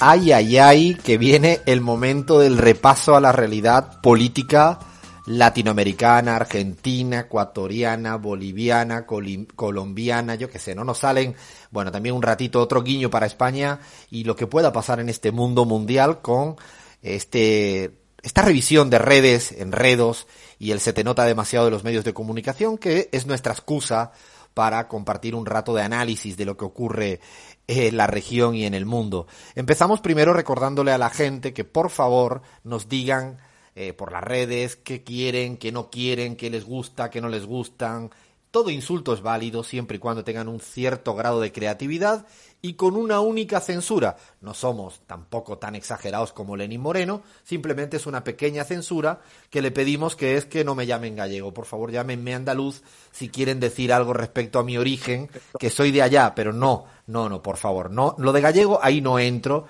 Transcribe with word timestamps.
Ay, 0.00 0.32
ay, 0.32 0.58
ay, 0.58 0.94
que 0.94 1.18
viene 1.18 1.60
el 1.66 1.80
momento 1.80 2.38
del 2.38 2.58
repaso 2.58 3.16
a 3.16 3.20
la 3.20 3.32
realidad 3.32 4.00
política 4.00 4.78
latinoamericana, 5.26 6.36
argentina, 6.36 7.20
ecuatoriana, 7.20 8.16
boliviana, 8.16 9.04
colombiana, 9.06 10.36
yo 10.36 10.48
qué 10.48 10.58
sé, 10.58 10.74
no 10.74 10.84
nos 10.84 10.98
salen, 10.98 11.34
bueno, 11.70 11.92
también 11.92 12.14
un 12.14 12.22
ratito 12.22 12.60
otro 12.60 12.82
guiño 12.82 13.10
para 13.10 13.26
España 13.26 13.80
y 14.10 14.24
lo 14.24 14.36
que 14.36 14.46
pueda 14.46 14.72
pasar 14.72 15.00
en 15.00 15.08
este 15.08 15.30
mundo 15.30 15.64
mundial 15.64 16.22
con 16.22 16.56
este 17.02 17.92
esta 18.20 18.42
revisión 18.42 18.90
de 18.90 18.98
redes, 18.98 19.52
enredos 19.52 20.26
y 20.58 20.72
el 20.72 20.80
se 20.80 20.92
te 20.92 21.04
nota 21.04 21.24
demasiado 21.24 21.66
de 21.66 21.70
los 21.70 21.84
medios 21.84 22.04
de 22.04 22.14
comunicación 22.14 22.76
que 22.78 23.08
es 23.12 23.26
nuestra 23.26 23.52
excusa 23.52 24.12
para 24.54 24.88
compartir 24.88 25.34
un 25.36 25.46
rato 25.46 25.74
de 25.74 25.82
análisis 25.82 26.36
de 26.36 26.44
lo 26.44 26.56
que 26.56 26.64
ocurre 26.64 27.20
en 27.68 27.96
la 27.98 28.06
región 28.06 28.54
y 28.54 28.64
en 28.64 28.74
el 28.74 28.86
mundo. 28.86 29.26
Empezamos 29.54 30.00
primero 30.00 30.32
recordándole 30.32 30.90
a 30.90 30.98
la 30.98 31.10
gente 31.10 31.52
que 31.52 31.64
por 31.64 31.90
favor 31.90 32.42
nos 32.64 32.88
digan 32.88 33.38
eh, 33.76 33.92
por 33.92 34.10
las 34.10 34.24
redes 34.24 34.74
qué 34.74 35.04
quieren, 35.04 35.58
qué 35.58 35.70
no 35.70 35.90
quieren, 35.90 36.34
qué 36.34 36.50
les 36.50 36.64
gusta, 36.64 37.10
qué 37.10 37.20
no 37.20 37.28
les 37.28 37.46
gustan. 37.46 38.10
Todo 38.50 38.70
insulto 38.70 39.12
es 39.12 39.20
válido 39.20 39.62
siempre 39.62 39.98
y 39.98 40.00
cuando 40.00 40.24
tengan 40.24 40.48
un 40.48 40.60
cierto 40.60 41.14
grado 41.14 41.40
de 41.40 41.52
creatividad 41.52 42.26
y 42.60 42.74
con 42.74 42.96
una 42.96 43.20
única 43.20 43.60
censura. 43.60 44.16
No 44.40 44.54
somos 44.54 45.00
tampoco 45.06 45.58
tan 45.58 45.74
exagerados 45.74 46.32
como 46.32 46.56
Lenín 46.56 46.80
Moreno, 46.80 47.22
simplemente 47.44 47.96
es 47.96 48.06
una 48.06 48.24
pequeña 48.24 48.64
censura 48.64 49.20
que 49.50 49.62
le 49.62 49.70
pedimos 49.70 50.16
que 50.16 50.36
es 50.36 50.44
que 50.44 50.64
no 50.64 50.74
me 50.74 50.86
llamen 50.86 51.16
gallego. 51.16 51.54
Por 51.54 51.66
favor, 51.66 51.90
llámenme 51.90 52.34
andaluz 52.34 52.82
si 53.12 53.28
quieren 53.28 53.60
decir 53.60 53.92
algo 53.92 54.12
respecto 54.12 54.58
a 54.58 54.64
mi 54.64 54.76
origen, 54.76 55.30
que 55.58 55.70
soy 55.70 55.90
de 55.90 56.02
allá, 56.02 56.34
pero 56.34 56.52
no, 56.52 56.86
no, 57.06 57.28
no, 57.28 57.42
por 57.42 57.56
favor, 57.56 57.90
no. 57.90 58.14
Lo 58.18 58.32
de 58.32 58.40
gallego 58.40 58.80
ahí 58.82 59.00
no 59.00 59.18
entro. 59.18 59.66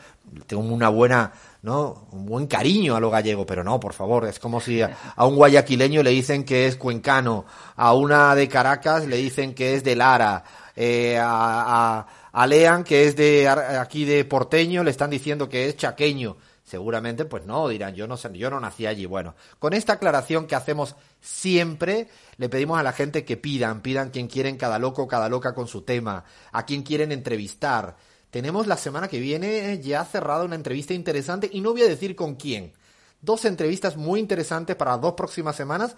Tengo 0.47 0.62
una 0.62 0.91
buena 0.91 1.33
¿no? 1.62 2.06
Un 2.12 2.27
buen 2.27 2.47
cariño 2.47 2.94
a 2.94 3.00
lo 3.00 3.11
gallego, 3.11 3.44
pero 3.44 3.64
no, 3.64 3.81
por 3.81 3.92
favor, 3.92 4.27
es 4.27 4.39
como 4.39 4.61
si 4.61 4.81
a, 4.81 4.97
a, 5.16 5.27
un 5.27 5.36
guayaquileño 5.36 6.03
le 6.03 6.11
dicen 6.11 6.44
que 6.44 6.66
es 6.66 6.77
cuencano, 6.77 7.44
a 7.77 7.94
una 7.94 8.34
de 8.34 8.48
Caracas 8.48 9.06
le 9.06 9.16
dicen 9.16 9.55
que 9.55 9.75
es 9.75 9.83
de 9.83 9.97
Lara, 9.97 10.44
eh, 10.77 11.19
a, 11.19 11.98
a, 11.98 12.06
a, 12.33 12.47
Lean, 12.47 12.84
que 12.84 13.07
es 13.07 13.17
de 13.17 13.48
aquí 13.48 14.05
de 14.05 14.25
porteño, 14.25 14.84
le 14.84 14.91
están 14.91 15.11
diciendo 15.11 15.48
que 15.48 15.69
es 15.69 15.77
chaqueño. 15.77 16.37
Seguramente, 16.62 17.25
pues 17.25 17.47
no, 17.47 17.67
dirán, 17.67 17.95
yo 17.95 18.07
no 18.07 18.17
yo 18.17 18.51
no 18.51 18.61
nací 18.61 18.84
allí. 18.84 19.07
Bueno, 19.07 19.34
con 19.59 19.73
esta 19.73 19.95
aclaración 19.95 20.47
que 20.47 20.55
hacemos 20.55 20.97
siempre, 21.21 22.09
le 22.37 22.49
pedimos 22.51 22.79
a 22.79 22.83
la 22.83 22.93
gente 22.93 23.25
que 23.25 23.39
pidan, 23.39 23.81
pidan 23.81 24.11
quien 24.11 24.29
quieren 24.29 24.59
cada 24.59 24.79
loco, 24.79 25.09
cada 25.09 25.31
loca 25.31 25.55
con 25.55 25.67
su 25.67 25.83
tema, 25.83 26.25
a 26.53 26.67
quien 26.67 26.83
quieren 26.83 27.11
entrevistar, 27.11 27.97
tenemos 28.31 28.67
la 28.67 28.77
semana 28.77 29.09
que 29.09 29.21
viene 29.21 29.81
ya 29.81 30.05
cerrada 30.05 30.45
una 30.45 30.55
entrevista 30.55 30.93
interesante 30.93 31.49
y 31.51 31.61
no 31.61 31.73
voy 31.73 31.83
a 31.83 31.89
decir 31.89 32.15
con 32.15 32.34
quién. 32.34 32.73
Dos 33.21 33.45
entrevistas 33.47 33.97
muy 33.97 34.21
interesantes 34.21 34.77
para 34.77 34.93
las 34.93 35.00
dos 35.00 35.15
próximas 35.15 35.56
semanas, 35.56 35.97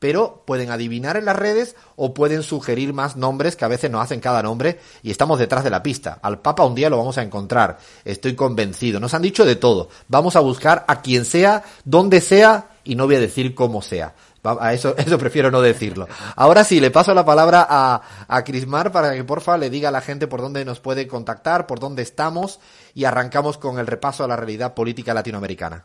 pero 0.00 0.42
pueden 0.46 0.70
adivinar 0.70 1.16
en 1.16 1.26
las 1.26 1.36
redes 1.36 1.76
o 1.94 2.12
pueden 2.12 2.42
sugerir 2.42 2.92
más 2.92 3.16
nombres 3.16 3.54
que 3.54 3.64
a 3.64 3.68
veces 3.68 3.90
nos 3.90 4.02
hacen 4.02 4.18
cada 4.18 4.42
nombre 4.42 4.80
y 5.02 5.12
estamos 5.12 5.38
detrás 5.38 5.62
de 5.62 5.70
la 5.70 5.82
pista. 5.82 6.18
Al 6.22 6.40
Papa 6.40 6.64
un 6.64 6.74
día 6.74 6.90
lo 6.90 6.98
vamos 6.98 7.18
a 7.18 7.22
encontrar, 7.22 7.78
estoy 8.04 8.34
convencido. 8.34 8.98
Nos 8.98 9.14
han 9.14 9.22
dicho 9.22 9.44
de 9.44 9.54
todo. 9.54 9.90
Vamos 10.08 10.34
a 10.34 10.40
buscar 10.40 10.84
a 10.88 11.02
quien 11.02 11.24
sea, 11.24 11.62
donde 11.84 12.20
sea 12.20 12.70
y 12.82 12.96
no 12.96 13.06
voy 13.06 13.16
a 13.16 13.20
decir 13.20 13.54
cómo 13.54 13.82
sea. 13.82 14.14
A 14.42 14.72
eso, 14.72 14.94
eso 14.98 15.18
prefiero 15.18 15.50
no 15.50 15.60
decirlo. 15.60 16.08
Ahora 16.34 16.64
sí, 16.64 16.80
le 16.80 16.90
paso 16.90 17.12
la 17.12 17.24
palabra 17.26 17.66
a, 17.68 18.00
a 18.26 18.42
Crismar 18.42 18.90
para 18.90 19.12
que 19.14 19.22
porfa 19.22 19.58
le 19.58 19.68
diga 19.68 19.90
a 19.90 19.92
la 19.92 20.00
gente 20.00 20.26
por 20.26 20.40
dónde 20.40 20.64
nos 20.64 20.80
puede 20.80 21.06
contactar, 21.06 21.66
por 21.66 21.78
dónde 21.78 22.02
estamos 22.02 22.58
y 22.94 23.04
arrancamos 23.04 23.58
con 23.58 23.78
el 23.78 23.86
repaso 23.86 24.24
a 24.24 24.28
la 24.28 24.36
realidad 24.36 24.72
política 24.72 25.12
latinoamericana. 25.12 25.84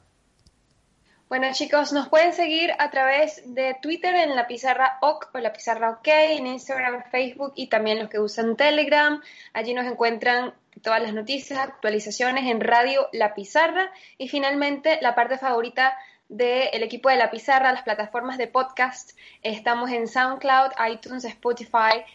Bueno 1.28 1.48
chicos, 1.54 1.92
nos 1.92 2.08
pueden 2.08 2.34
seguir 2.34 2.72
a 2.78 2.92
través 2.92 3.42
de 3.56 3.76
Twitter 3.82 4.14
en 4.14 4.36
la 4.36 4.46
pizarra 4.46 5.00
OK 5.02 5.30
o 5.34 5.40
la 5.40 5.52
pizarra 5.52 5.90
OK, 5.90 6.08
en 6.08 6.46
Instagram, 6.46 7.04
Facebook 7.10 7.54
y 7.56 7.66
también 7.66 7.98
los 7.98 8.10
que 8.10 8.20
usan 8.20 8.56
Telegram. 8.56 9.20
Allí 9.52 9.74
nos 9.74 9.88
encuentran 9.88 10.54
todas 10.84 11.02
las 11.02 11.14
noticias, 11.14 11.58
actualizaciones 11.58 12.46
en 12.46 12.62
Radio 12.62 13.10
La 13.12 13.34
Pizarra 13.34 13.92
y 14.20 14.28
finalmente 14.28 15.00
la 15.02 15.16
parte 15.16 15.40
favorita 15.40 15.98
del 16.30 16.84
equipo 16.84 17.10
de 17.10 17.16
La 17.16 17.32
Pizarra, 17.32 17.74
las 17.74 17.82
plataformas 17.82 18.38
de 18.38 18.48
podcast. 18.48 19.18
Estamos 19.42 19.90
en 19.90 20.08
SoundCloud, 20.08 20.74
iTunes, 20.92 21.26
Spotify, 21.26 22.06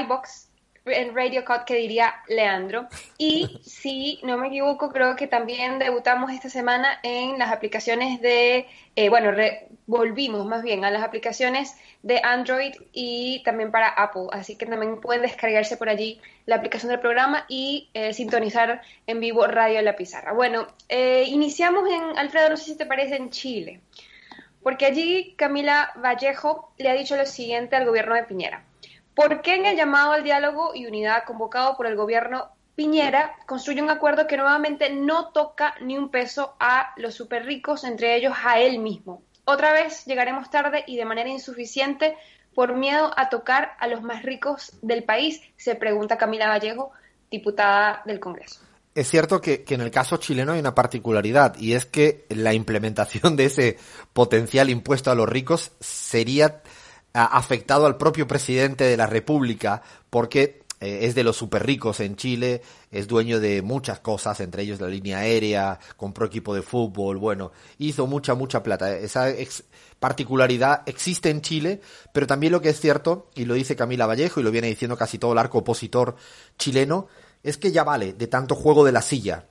iBox, 0.00 0.45
en 0.86 1.14
Radio 1.14 1.44
Cut 1.44 1.64
que 1.64 1.74
diría 1.74 2.14
Leandro. 2.28 2.88
Y 3.18 3.60
si 3.64 4.20
no 4.22 4.36
me 4.38 4.48
equivoco, 4.48 4.90
creo 4.90 5.16
que 5.16 5.26
también 5.26 5.78
debutamos 5.78 6.30
esta 6.30 6.48
semana 6.48 7.00
en 7.02 7.38
las 7.38 7.52
aplicaciones 7.52 8.20
de, 8.20 8.66
eh, 8.94 9.08
bueno, 9.08 9.30
re, 9.32 9.68
volvimos 9.86 10.44
más 10.46 10.62
bien 10.62 10.84
a 10.84 10.90
las 10.90 11.02
aplicaciones 11.02 11.76
de 12.02 12.20
Android 12.22 12.74
y 12.92 13.42
también 13.44 13.70
para 13.70 13.88
Apple. 13.88 14.26
Así 14.32 14.56
que 14.56 14.66
también 14.66 15.00
pueden 15.00 15.22
descargarse 15.22 15.76
por 15.76 15.88
allí 15.88 16.20
la 16.44 16.56
aplicación 16.56 16.90
del 16.90 17.00
programa 17.00 17.44
y 17.48 17.88
eh, 17.94 18.12
sintonizar 18.12 18.82
en 19.06 19.20
vivo 19.20 19.46
Radio 19.46 19.80
La 19.82 19.96
Pizarra. 19.96 20.32
Bueno, 20.32 20.66
eh, 20.88 21.24
iniciamos 21.26 21.88
en, 21.90 22.18
Alfredo, 22.18 22.50
no 22.50 22.56
sé 22.56 22.64
si 22.64 22.76
te 22.76 22.86
parece, 22.86 23.16
en 23.16 23.30
Chile. 23.30 23.80
Porque 24.62 24.86
allí 24.86 25.34
Camila 25.36 25.92
Vallejo 25.96 26.72
le 26.78 26.90
ha 26.90 26.94
dicho 26.94 27.16
lo 27.16 27.24
siguiente 27.24 27.76
al 27.76 27.86
gobierno 27.86 28.16
de 28.16 28.24
Piñera. 28.24 28.65
¿Por 29.16 29.40
qué 29.40 29.54
en 29.54 29.64
el 29.64 29.78
llamado 29.78 30.12
al 30.12 30.24
diálogo 30.24 30.74
y 30.74 30.84
unidad 30.84 31.24
convocado 31.24 31.74
por 31.74 31.86
el 31.86 31.96
gobierno 31.96 32.50
Piñera 32.74 33.34
construye 33.46 33.80
un 33.80 33.88
acuerdo 33.88 34.26
que 34.26 34.36
nuevamente 34.36 34.90
no 34.90 35.28
toca 35.28 35.74
ni 35.80 35.96
un 35.96 36.10
peso 36.10 36.54
a 36.60 36.92
los 36.98 37.14
super 37.14 37.46
ricos, 37.46 37.84
entre 37.84 38.14
ellos 38.14 38.34
a 38.44 38.60
él 38.60 38.78
mismo? 38.78 39.22
Otra 39.46 39.72
vez 39.72 40.04
llegaremos 40.04 40.50
tarde 40.50 40.84
y 40.86 40.98
de 40.98 41.06
manera 41.06 41.30
insuficiente 41.30 42.14
por 42.54 42.76
miedo 42.76 43.10
a 43.16 43.30
tocar 43.30 43.72
a 43.80 43.86
los 43.88 44.02
más 44.02 44.22
ricos 44.22 44.74
del 44.82 45.02
país, 45.02 45.40
se 45.56 45.76
pregunta 45.76 46.18
Camila 46.18 46.48
Vallejo, 46.48 46.92
diputada 47.30 48.02
del 48.04 48.20
Congreso. 48.20 48.60
Es 48.94 49.08
cierto 49.08 49.40
que, 49.40 49.64
que, 49.64 49.76
en 49.76 49.80
el 49.80 49.90
caso 49.90 50.18
chileno 50.18 50.52
hay 50.52 50.60
una 50.60 50.74
particularidad 50.74 51.56
y 51.58 51.72
es 51.72 51.86
que 51.86 52.26
la 52.28 52.52
implementación 52.52 53.34
de 53.34 53.46
ese 53.46 53.78
potencial 54.12 54.68
impuesto 54.68 55.10
a 55.10 55.14
los 55.14 55.26
ricos 55.26 55.72
sería 55.80 56.62
afectado 57.24 57.86
al 57.86 57.96
propio 57.96 58.26
presidente 58.26 58.84
de 58.84 58.96
la 58.96 59.06
República 59.06 59.82
porque 60.10 60.66
eh, 60.78 61.00
es 61.02 61.14
de 61.14 61.24
los 61.24 61.36
super 61.36 61.64
ricos 61.64 62.00
en 62.00 62.16
Chile, 62.16 62.60
es 62.90 63.08
dueño 63.08 63.40
de 63.40 63.62
muchas 63.62 64.00
cosas, 64.00 64.40
entre 64.40 64.62
ellos 64.62 64.80
la 64.80 64.88
línea 64.88 65.18
aérea, 65.18 65.78
compró 65.96 66.26
equipo 66.26 66.54
de 66.54 66.60
fútbol, 66.60 67.16
bueno, 67.16 67.52
hizo 67.78 68.06
mucha, 68.06 68.34
mucha 68.34 68.62
plata. 68.62 68.94
Esa 68.94 69.28
particularidad 69.98 70.82
existe 70.86 71.30
en 71.30 71.40
Chile, 71.40 71.80
pero 72.12 72.26
también 72.26 72.52
lo 72.52 72.60
que 72.60 72.68
es 72.68 72.80
cierto, 72.80 73.30
y 73.34 73.46
lo 73.46 73.54
dice 73.54 73.74
Camila 73.74 74.06
Vallejo 74.06 74.40
y 74.40 74.42
lo 74.42 74.50
viene 74.50 74.68
diciendo 74.68 74.98
casi 74.98 75.18
todo 75.18 75.32
el 75.32 75.38
arco 75.38 75.58
opositor 75.58 76.16
chileno, 76.58 77.08
es 77.42 77.56
que 77.56 77.72
ya 77.72 77.82
vale 77.82 78.12
de 78.12 78.26
tanto 78.26 78.54
juego 78.54 78.84
de 78.84 78.92
la 78.92 79.02
silla. 79.02 79.46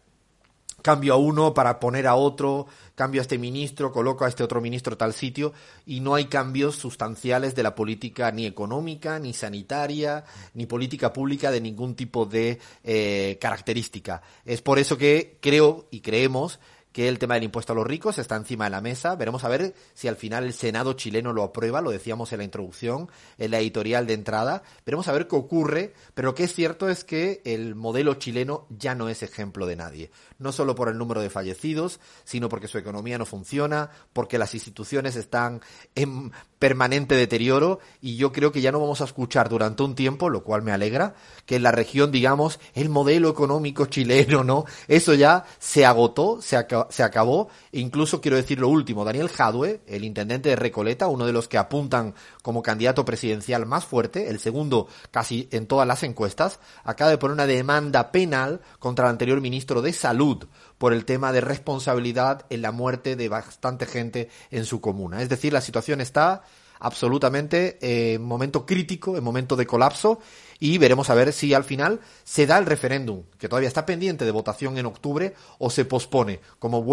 Cambio 0.86 1.16
a 1.16 1.18
uno 1.18 1.56
para 1.56 1.80
poner 1.80 2.06
a 2.06 2.14
otro, 2.14 2.68
cambio 2.94 3.20
a 3.20 3.24
este 3.24 3.40
ministro, 3.40 3.92
coloco 3.92 4.24
a 4.24 4.28
este 4.28 4.44
otro 4.44 4.62
ministro 4.62 4.96
tal 4.96 5.14
sitio 5.14 5.52
y 5.84 6.00
no 6.00 6.14
hay 6.14 6.26
cambios 6.26 6.76
sustanciales 6.76 7.56
de 7.56 7.64
la 7.64 7.74
política 7.74 8.30
ni 8.30 8.46
económica, 8.46 9.18
ni 9.18 9.34
sanitaria, 9.34 10.26
ni 10.54 10.68
política 10.68 11.12
pública 11.12 11.50
de 11.50 11.60
ningún 11.60 11.96
tipo 11.96 12.28
de 12.28 12.60
eh, 12.84 13.40
característica. 13.42 14.22
Es 14.46 14.62
por 14.62 14.78
eso 14.78 14.96
que 14.96 15.40
creo 15.42 15.88
y 15.90 16.02
creemos 16.02 16.60
que 16.96 17.10
el 17.10 17.20
tema 17.20 17.34
del 17.34 17.44
impuesto 17.44 17.74
a 17.74 17.76
los 17.76 17.86
ricos 17.86 18.20
está 18.20 18.38
encima 18.38 18.64
de 18.64 18.70
la 18.70 18.80
mesa. 18.80 19.18
Veremos 19.18 19.44
a 19.44 19.50
ver 19.50 19.74
si 19.94 20.08
al 20.08 20.16
final 20.16 20.46
el 20.46 20.54
Senado 20.54 20.94
chileno 20.94 21.34
lo 21.34 21.44
aprueba, 21.44 21.82
lo 21.82 21.92
decíamos 21.92 22.32
en 22.32 22.38
la 22.38 22.46
introducción, 22.46 23.10
en 23.38 23.52
la 23.52 23.60
editorial 23.60 24.08
de 24.08 24.14
entrada. 24.14 24.64
Veremos 24.86 25.10
a 25.10 25.12
ver 25.12 25.28
qué 25.28 25.36
ocurre, 25.36 25.94
pero 26.14 26.30
lo 26.30 26.36
que 26.36 26.46
es 26.46 26.54
cierto 26.54 26.88
es 26.88 27.04
que 27.04 27.42
el 27.44 27.76
modelo 27.76 28.14
chileno 28.14 28.66
ya 28.70 28.96
no 28.96 29.10
es 29.10 29.24
ejemplo 29.24 29.66
de 29.66 29.76
nadie. 29.76 30.12
No 30.40 30.54
solo 30.54 30.74
por 30.74 30.88
el 30.88 30.98
número 30.98 31.20
de 31.20 31.30
fallecidos, 31.30 32.00
sino 32.24 32.48
porque 32.48 32.70
su 32.70 32.78
economía 32.78 33.18
no 33.18 33.26
funciona, 33.26 33.90
porque 34.14 34.38
las 34.38 34.54
instituciones 34.54 35.18
están 35.18 35.60
en 35.96 36.32
permanente 36.60 37.16
deterioro 37.16 37.80
y 38.02 38.16
yo 38.16 38.32
creo 38.32 38.52
que 38.52 38.62
ya 38.62 38.72
no 38.72 38.80
vamos 38.80 39.02
a 39.02 39.04
escuchar 39.04 39.50
durante 39.50 39.84
un 39.84 39.96
tiempo, 39.96 40.30
lo 40.30 40.44
cual 40.44 40.62
me 40.62 40.72
alegra, 40.72 41.14
que 41.46 41.58
en 41.58 41.64
la 41.64 41.72
región, 41.72 42.12
digamos, 42.12 42.60
el 42.74 42.90
modelo 42.90 43.30
económico 43.30 43.86
chileno, 43.86 44.44
¿no? 44.44 44.66
Eso 44.88 45.14
ya 45.14 45.46
se 45.60 45.86
agotó, 45.86 46.42
se, 46.42 46.56
se 46.90 47.04
acabó. 47.04 47.50
Incluso 47.72 48.22
quiero 48.22 48.38
decir 48.38 48.60
lo 48.60 48.70
último, 48.70 49.06
Daniel 49.06 49.30
Jadue, 49.30 49.82
el 49.88 50.04
intendente 50.04 50.50
de 50.50 50.56
Recoleta, 50.56 51.08
uno 51.08 51.26
de 51.26 51.34
los 51.34 51.48
que 51.48 51.58
apuntan 51.58 52.16
como 52.42 52.64
candidato 52.64 53.06
presidencial 53.06 53.66
más 53.66 53.86
fuerte, 53.86 54.30
el 54.30 54.40
segundo 54.40 54.88
casi 55.12 55.48
en 55.52 55.68
todas 55.68 55.88
las 55.88 56.04
encuestas, 56.04 56.60
acaba 56.84 57.12
de 57.12 57.18
poner 57.18 57.34
una 57.34 57.48
demanda 57.48 58.12
penal 58.12 58.62
contra 58.80 59.06
el 59.06 59.12
anterior 59.12 59.42
ministro 59.42 59.82
de 59.82 59.94
Salud 59.94 60.48
por 60.78 60.94
el 60.94 61.06
tema 61.06 61.32
de 61.32 61.42
responsabilidad 61.42 62.46
en 62.50 62.62
la 62.62 62.72
muerte 62.72 63.16
de 63.16 63.30
bastante 63.30 63.86
gente 63.86 64.30
en 64.52 64.66
su 64.66 64.82
comuna. 64.82 65.22
Es 65.22 65.30
decir, 65.30 65.54
la 65.54 65.62
situación 65.62 66.02
está 66.02 66.44
absolutamente 66.80 67.78
en 67.82 68.24
momento 68.24 68.66
crítico, 68.66 69.18
en 69.18 69.24
momento 69.24 69.56
de 69.56 69.66
colapso, 69.66 70.20
y 70.60 70.78
veremos 70.78 71.10
a 71.10 71.16
ver 71.16 71.34
si 71.34 71.54
al 71.54 71.64
final 71.64 72.00
se 72.24 72.46
da 72.46 72.58
el 72.58 72.66
referéndum, 72.66 73.24
que 73.38 73.50
todavía 73.50 73.68
está 73.68 73.86
pendiente 73.86 74.26
de 74.26 74.32
votación 74.32 74.78
en 74.78 74.86
octubre, 74.86 75.34
o 75.58 75.70
se 75.70 75.86
pospone, 75.86 76.40
como 76.60 76.86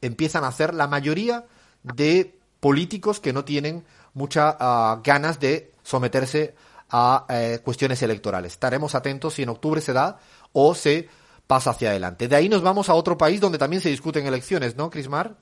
empiezan 0.00 0.44
a 0.44 0.48
hacer 0.48 0.74
la 0.74 0.86
mayoría 0.86 1.46
de 1.82 2.38
políticos 2.60 3.20
que 3.20 3.32
no 3.32 3.44
tienen 3.44 3.84
muchas 4.14 4.56
ah, 4.58 5.00
ganas 5.04 5.40
de 5.40 5.72
someterse 5.82 6.54
a 6.90 7.26
eh, 7.28 7.60
cuestiones 7.64 8.02
electorales. 8.02 8.52
Estaremos 8.52 8.94
atentos 8.94 9.34
si 9.34 9.42
en 9.42 9.50
octubre 9.50 9.80
se 9.80 9.92
da 9.92 10.18
o 10.52 10.74
se 10.74 11.08
pasa 11.46 11.70
hacia 11.70 11.90
adelante. 11.90 12.28
De 12.28 12.36
ahí 12.36 12.48
nos 12.48 12.62
vamos 12.62 12.88
a 12.88 12.94
otro 12.94 13.16
país 13.16 13.40
donde 13.40 13.58
también 13.58 13.82
se 13.82 13.88
discuten 13.88 14.26
elecciones, 14.26 14.76
¿no, 14.76 14.90
Crismar? 14.90 15.36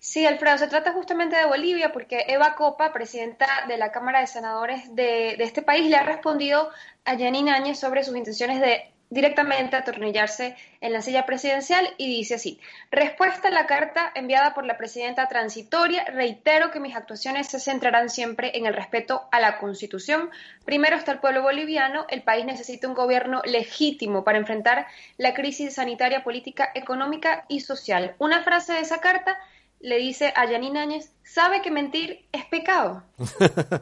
Sí, 0.00 0.26
Alfredo, 0.26 0.58
se 0.58 0.68
trata 0.68 0.92
justamente 0.92 1.36
de 1.36 1.46
Bolivia 1.46 1.92
porque 1.92 2.24
Eva 2.28 2.54
Copa, 2.54 2.92
presidenta 2.92 3.46
de 3.66 3.76
la 3.76 3.92
Cámara 3.92 4.20
de 4.20 4.26
Senadores 4.26 4.94
de, 4.94 5.34
este 5.38 5.62
país, 5.62 5.88
le 5.88 5.96
ha 5.96 6.02
respondido 6.02 6.70
a 7.04 7.18
Janine 7.18 7.52
Áñez 7.52 7.78
sobre 7.78 8.04
sus 8.04 8.16
intenciones 8.16 8.60
de 8.60 8.92
directamente 9.08 9.76
atornillarse 9.76 10.56
en 10.80 10.92
la 10.92 11.00
silla 11.00 11.26
presidencial 11.26 11.88
y 11.96 12.08
dice 12.08 12.34
así, 12.34 12.60
respuesta 12.90 13.48
a 13.48 13.52
la 13.52 13.66
carta 13.66 14.10
enviada 14.14 14.52
por 14.52 14.66
la 14.66 14.76
presidenta 14.76 15.28
transitoria, 15.28 16.04
reitero 16.06 16.72
que 16.72 16.80
mis 16.80 16.96
actuaciones 16.96 17.46
se 17.46 17.60
centrarán 17.60 18.10
siempre 18.10 18.56
en 18.56 18.66
el 18.66 18.74
respeto 18.74 19.28
a 19.30 19.38
la 19.38 19.58
Constitución. 19.58 20.30
Primero 20.64 20.96
está 20.96 21.12
el 21.12 21.20
pueblo 21.20 21.42
boliviano, 21.42 22.06
el 22.08 22.22
país 22.22 22.44
necesita 22.44 22.88
un 22.88 22.94
gobierno 22.94 23.42
legítimo 23.44 24.24
para 24.24 24.38
enfrentar 24.38 24.86
la 25.18 25.34
crisis 25.34 25.74
sanitaria, 25.74 26.24
política, 26.24 26.70
económica 26.74 27.44
y 27.48 27.60
social. 27.60 28.16
Una 28.18 28.42
frase 28.42 28.72
de 28.72 28.80
esa 28.80 28.98
carta 28.98 29.38
le 29.80 29.98
dice 29.98 30.32
a 30.36 30.50
Yanine 30.50 30.80
Áñez, 30.80 31.12
sabe 31.24 31.62
que 31.62 31.70
mentir 31.70 32.26
es 32.32 32.44
pecado. 32.46 33.02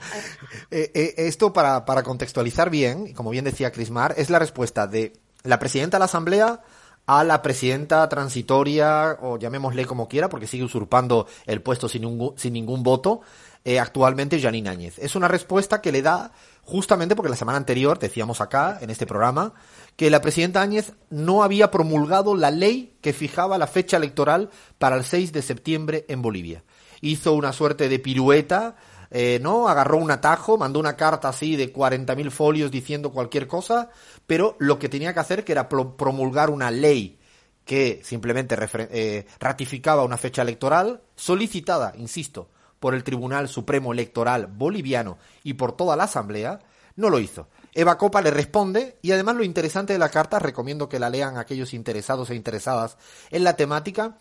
Eh, 0.71 0.91
eh, 0.95 1.15
esto 1.19 1.53
para, 1.53 1.85
para, 1.85 2.03
contextualizar 2.03 2.69
bien, 2.69 3.13
como 3.13 3.31
bien 3.31 3.45
decía 3.45 3.71
Crismar, 3.71 4.15
es 4.17 4.29
la 4.29 4.41
respuesta 4.41 4.89
de 4.89 5.13
la 5.45 5.59
presidenta 5.61 5.97
de 5.97 6.01
la 6.01 6.05
Asamblea 6.07 6.63
a 7.07 7.23
la 7.23 7.43
presidenta 7.43 8.09
transitoria, 8.09 9.19
o 9.21 9.39
llamémosle 9.39 9.85
como 9.85 10.09
quiera, 10.09 10.29
porque 10.29 10.47
sigue 10.47 10.65
usurpando 10.65 11.27
el 11.47 11.61
puesto 11.61 11.89
sin, 11.89 12.03
ningún, 12.03 12.37
sin 12.39 12.55
ningún 12.55 12.83
voto, 12.83 13.21
eh, 13.65 13.79
actualmente 13.79 14.41
Janine 14.41 14.71
Áñez. 14.71 14.99
Es 14.99 15.15
una 15.15 15.29
respuesta 15.29 15.81
que 15.81 15.93
le 15.93 16.03
da 16.03 16.33
justamente 16.65 17.15
porque 17.15 17.31
la 17.31 17.37
semana 17.37 17.59
anterior 17.59 17.99
decíamos 17.99 18.41
acá, 18.41 18.79
en 18.81 18.91
este 18.91 19.07
programa, 19.07 19.55
que 19.97 20.11
la 20.11 20.21
presidenta 20.21 20.63
Áñez 20.63 20.93
no 21.11 21.43
había 21.43 21.71
promulgado 21.71 22.35
la 22.35 22.51
ley 22.51 22.97
que 23.01 23.13
fijaba 23.13 23.59
la 23.59 23.67
fecha 23.67 23.97
electoral 23.97 24.51
para 24.79 24.97
el 24.97 25.05
6 25.05 25.33
de 25.33 25.43
septiembre 25.43 26.05
en 26.09 26.23
Bolivia. 26.23 26.65
Hizo 27.01 27.35
una 27.35 27.53
suerte 27.53 27.89
de 27.89 27.99
pirueta, 27.99 28.77
eh, 29.11 29.39
¿no? 29.43 29.69
Agarró 29.69 29.99
un 29.99 30.11
atajo, 30.11 30.57
mandó 30.57 30.81
una 30.81 30.97
carta 30.97 31.29
así 31.29 31.57
de 31.57 31.73
40.000 31.73 32.31
folios 32.31 32.71
diciendo 32.71 33.13
cualquier 33.13 33.47
cosa, 33.47 33.91
pero 34.27 34.57
lo 34.59 34.79
que 34.79 34.89
tenía 34.89 35.13
que 35.13 35.21
hacer 35.21 35.45
que 35.45 35.53
era 35.53 35.69
promulgar 35.69 36.51
una 36.51 36.71
ley 36.71 37.19
que 37.65 38.01
simplemente 38.05 38.57
eh, 38.91 39.27
ratificaba 39.39 40.05
una 40.05 40.19
fecha 40.19 40.43
electoral 40.43 41.03
solicitada, 41.15 41.95
insisto, 41.97 42.49
por 42.85 42.95
el 42.95 43.03
Tribunal 43.03 43.49
Supremo 43.49 43.95
Electoral 43.95 44.47
Boliviano 44.47 45.17
y 45.43 45.55
por 45.55 45.75
toda 45.75 45.97
la 45.97 46.05
Asamblea, 46.05 46.61
no 46.97 47.09
lo 47.09 47.19
hizo. 47.19 47.49
Eva 47.73 47.97
Copa 47.97 48.21
le 48.21 48.31
responde 48.31 48.99
y 49.01 49.13
además 49.13 49.37
lo 49.37 49.43
interesante 49.43 49.95
de 49.95 49.99
la 49.99 50.11
carta, 50.11 50.39
recomiendo 50.39 50.87
que 50.87 50.99
la 50.99 51.09
lean 51.09 51.39
aquellos 51.39 51.73
interesados 51.73 52.29
e 52.29 52.35
interesadas 52.35 52.99
en 53.31 53.43
la 53.43 53.57
temática, 53.57 54.19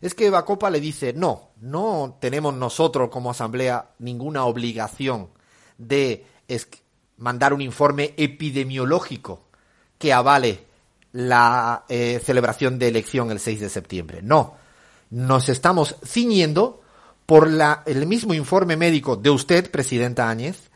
es 0.00 0.14
que 0.14 0.28
Eva 0.28 0.46
Copa 0.46 0.70
le 0.70 0.80
dice, 0.80 1.12
no, 1.12 1.50
no 1.60 2.16
tenemos 2.18 2.54
nosotros 2.54 3.10
como 3.10 3.32
asamblea 3.32 3.90
ninguna 3.98 4.46
obligación 4.46 5.28
de 5.76 6.24
mandar 7.18 7.52
un 7.52 7.60
informe 7.60 8.14
epidemiológico 8.16 9.42
que 9.98 10.14
avale 10.14 10.64
la 11.12 11.84
eh, 11.90 12.18
celebración 12.24 12.78
de 12.78 12.88
elección 12.88 13.30
el 13.30 13.40
6 13.40 13.60
de 13.60 13.68
septiembre. 13.68 14.20
No, 14.22 14.54
nos 15.10 15.50
estamos 15.50 15.96
ciñendo 16.02 16.80
por 17.26 17.50
la, 17.50 17.82
el 17.86 18.06
mismo 18.06 18.34
informe 18.34 18.76
médico 18.76 19.16
de 19.16 19.30
usted, 19.30 19.70
presidenta 19.70 20.30
Áñez, 20.30 20.70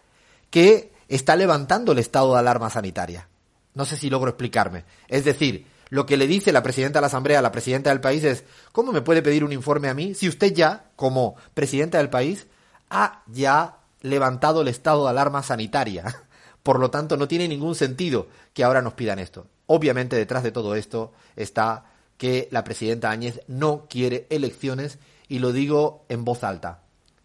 que 0.51 0.93
está 1.09 1.37
levantando 1.37 1.93
el 1.93 1.99
estado 1.99 2.35
de 2.35 2.41
alarma 2.41 2.71
sanitaria. 2.71 3.29
No 3.75 3.85
sé 3.85 3.97
si 3.97 4.11
logro 4.11 4.31
explicarme. 4.31 4.85
Es 5.09 5.25
decir, 5.25 5.67
lo 5.91 6.07
que 6.07 6.17
le 6.17 6.27
dice 6.27 6.53
la 6.53 6.63
presidenta 6.63 6.99
de 6.99 7.03
la 7.03 7.07
Asamblea 7.07 7.39
a 7.39 7.43
la 7.43 7.53
presidenta 7.53 7.91
del 7.91 8.01
país 8.01 8.25
es, 8.25 8.45
¿cómo 8.73 8.93
me 8.93 9.03
puede 9.03 9.23
pedir 9.23 9.45
un 9.45 9.53
informe 9.53 9.89
a 9.89 9.95
mí 9.95 10.15
si 10.15 10.29
usted 10.29 10.53
ya, 10.53 10.91
como 10.97 11.37
presidenta 11.55 11.99
del 11.99 12.11
país, 12.11 12.47
ha 12.91 13.23
ya 13.29 13.79
levantado 14.01 14.63
el 14.63 14.69
estado 14.69 15.05
de 15.05 15.11
alarma 15.11 15.43
sanitaria? 15.43 16.05
Por 16.63 16.79
lo 16.79 16.91
tanto, 16.91 17.17
no 17.17 17.29
tiene 17.29 17.49
ningún 17.49 17.75
sentido 17.75 18.29
que 18.53 18.65
ahora 18.65 18.83
nos 18.83 18.95
pidan 18.95 19.19
esto. 19.19 19.47
Obviamente, 19.67 20.17
detrás 20.17 20.43
de 20.43 20.53
todo 20.53 20.75
esto 20.75 21.13
está 21.37 21.85
que 22.19 22.49
la 22.51 22.65
presidenta 22.65 23.11
Áñez 23.11 23.41
no 23.47 23.87
quiere 23.89 24.27
elecciones 24.31 24.99
y 25.31 25.39
lo 25.39 25.53
digo 25.53 26.05
en 26.11 26.27
voz 26.27 26.45
alta. 26.45 26.83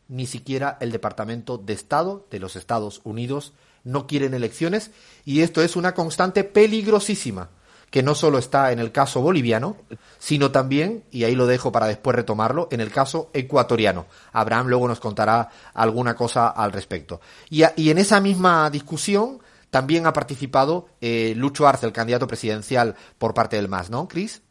Ni 0.07 0.27
siquiera 0.27 0.77
el 0.79 0.91
Departamento 0.91 1.57
de 1.57 1.73
Estado 1.73 2.25
de 2.31 2.39
los 2.39 2.55
Estados 2.55 3.01
Unidos 3.03 3.53
no 3.83 4.07
quieren 4.07 4.33
elecciones 4.33 4.91
y 5.25 5.41
esto 5.41 5.61
es 5.61 5.75
una 5.75 5.93
constante 5.93 6.45
peligrosísima 6.45 7.49
que 7.89 8.03
no 8.03 8.13
solo 8.13 8.37
está 8.37 8.71
en 8.71 8.79
el 8.79 8.91
caso 8.91 9.21
boliviano, 9.21 9.77
sino 10.19 10.51
también, 10.51 11.05
y 11.11 11.23
ahí 11.23 11.33
lo 11.33 11.47
dejo 11.47 11.71
para 11.71 11.87
después 11.87 12.15
retomarlo, 12.15 12.67
en 12.71 12.81
el 12.81 12.91
caso 12.91 13.29
ecuatoriano. 13.33 14.05
Abraham 14.33 14.67
luego 14.67 14.87
nos 14.87 14.99
contará 14.99 15.49
alguna 15.73 16.13
cosa 16.13 16.49
al 16.49 16.73
respecto. 16.73 17.21
Y, 17.49 17.63
en 17.63 17.97
esa 17.97 18.19
misma 18.19 18.69
discusión 18.69 19.39
también 19.69 20.07
ha 20.07 20.13
participado 20.13 20.89
eh, 20.99 21.33
Lucho 21.37 21.67
Arce, 21.67 21.85
el 21.85 21.93
candidato 21.93 22.27
presidencial 22.27 22.95
por 23.17 23.33
parte 23.33 23.55
del 23.55 23.69
MAS, 23.69 23.89
¿no, 23.89 24.09
Cris? 24.09 24.41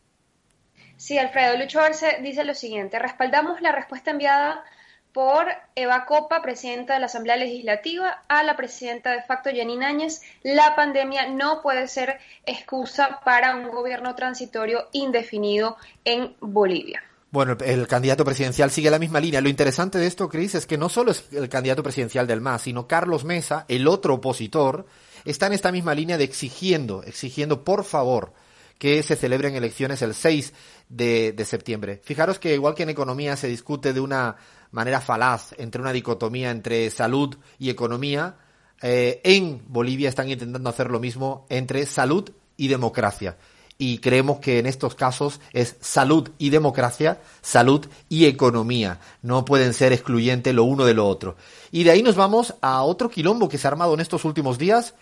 Sí, 1.04 1.18
Alfredo. 1.18 1.58
Lucho 1.58 1.80
Arce 1.80 2.16
dice 2.22 2.44
lo 2.44 2.54
siguiente. 2.54 2.98
Respaldamos 2.98 3.60
la 3.60 3.72
respuesta 3.72 4.10
enviada 4.10 4.64
por 5.12 5.44
Eva 5.74 6.06
Copa, 6.06 6.40
presidenta 6.40 6.94
de 6.94 7.00
la 7.00 7.06
Asamblea 7.06 7.36
Legislativa, 7.36 8.22
a 8.26 8.42
la 8.42 8.56
presidenta 8.56 9.10
de 9.12 9.20
facto 9.20 9.50
Janine 9.54 9.84
Áñez. 9.84 10.22
La 10.42 10.74
pandemia 10.74 11.28
no 11.28 11.60
puede 11.60 11.88
ser 11.88 12.20
excusa 12.46 13.20
para 13.22 13.54
un 13.54 13.68
gobierno 13.68 14.14
transitorio 14.14 14.88
indefinido 14.92 15.76
en 16.06 16.36
Bolivia. 16.40 17.02
Bueno, 17.30 17.58
el 17.62 17.86
candidato 17.86 18.24
presidencial 18.24 18.70
sigue 18.70 18.90
la 18.90 18.98
misma 18.98 19.20
línea. 19.20 19.42
Lo 19.42 19.50
interesante 19.50 19.98
de 19.98 20.06
esto, 20.06 20.30
Cris, 20.30 20.54
es 20.54 20.64
que 20.64 20.78
no 20.78 20.88
solo 20.88 21.10
es 21.10 21.26
el 21.32 21.50
candidato 21.50 21.82
presidencial 21.82 22.26
del 22.26 22.40
MAS, 22.40 22.62
sino 22.62 22.88
Carlos 22.88 23.24
Mesa, 23.24 23.66
el 23.68 23.88
otro 23.88 24.14
opositor, 24.14 24.86
está 25.26 25.48
en 25.48 25.52
esta 25.52 25.70
misma 25.70 25.94
línea 25.94 26.16
de 26.16 26.24
exigiendo, 26.24 27.02
exigiendo 27.02 27.62
por 27.62 27.84
favor 27.84 28.32
que 28.78 29.02
se 29.02 29.16
celebren 29.16 29.54
elecciones 29.54 30.02
el 30.02 30.14
6 30.14 30.52
de, 30.88 31.32
de 31.32 31.44
septiembre. 31.44 32.00
Fijaros 32.04 32.38
que 32.38 32.54
igual 32.54 32.74
que 32.74 32.84
en 32.84 32.90
economía 32.90 33.36
se 33.36 33.48
discute 33.48 33.92
de 33.92 34.00
una 34.00 34.36
manera 34.70 35.00
falaz 35.00 35.54
entre 35.58 35.80
una 35.80 35.92
dicotomía 35.92 36.50
entre 36.50 36.90
salud 36.90 37.36
y 37.58 37.70
economía, 37.70 38.36
eh, 38.82 39.20
en 39.24 39.62
Bolivia 39.68 40.08
están 40.08 40.28
intentando 40.28 40.68
hacer 40.68 40.90
lo 40.90 41.00
mismo 41.00 41.46
entre 41.48 41.86
salud 41.86 42.30
y 42.56 42.68
democracia. 42.68 43.38
Y 43.78 43.98
creemos 43.98 44.38
que 44.38 44.58
en 44.58 44.66
estos 44.66 44.94
casos 44.94 45.40
es 45.52 45.76
salud 45.80 46.30
y 46.38 46.50
democracia, 46.50 47.20
salud 47.40 47.86
y 48.08 48.26
economía. 48.26 49.00
No 49.22 49.44
pueden 49.44 49.74
ser 49.74 49.92
excluyentes 49.92 50.54
lo 50.54 50.64
uno 50.64 50.84
de 50.84 50.94
lo 50.94 51.08
otro. 51.08 51.36
Y 51.72 51.82
de 51.84 51.90
ahí 51.90 52.02
nos 52.02 52.14
vamos 52.14 52.54
a 52.60 52.82
otro 52.82 53.08
quilombo 53.08 53.48
que 53.48 53.58
se 53.58 53.66
ha 53.66 53.70
armado 53.70 53.94
en 53.94 54.00
estos 54.00 54.24
últimos 54.24 54.58
días 54.58 54.94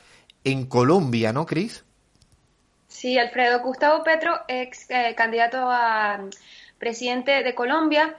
en 0.45 0.67
Colombia, 0.67 1.33
¿no, 1.33 1.45
Cris? 1.45 1.85
Sí, 2.93 3.19
Alfredo. 3.19 3.61
Gustavo 3.61 4.05
Petro, 4.05 4.43
ex 4.47 4.89
eh, 4.91 5.15
candidato 5.17 5.57
a 5.59 6.21
presidente 6.79 7.43
de 7.43 7.55
Colombia, 7.55 8.17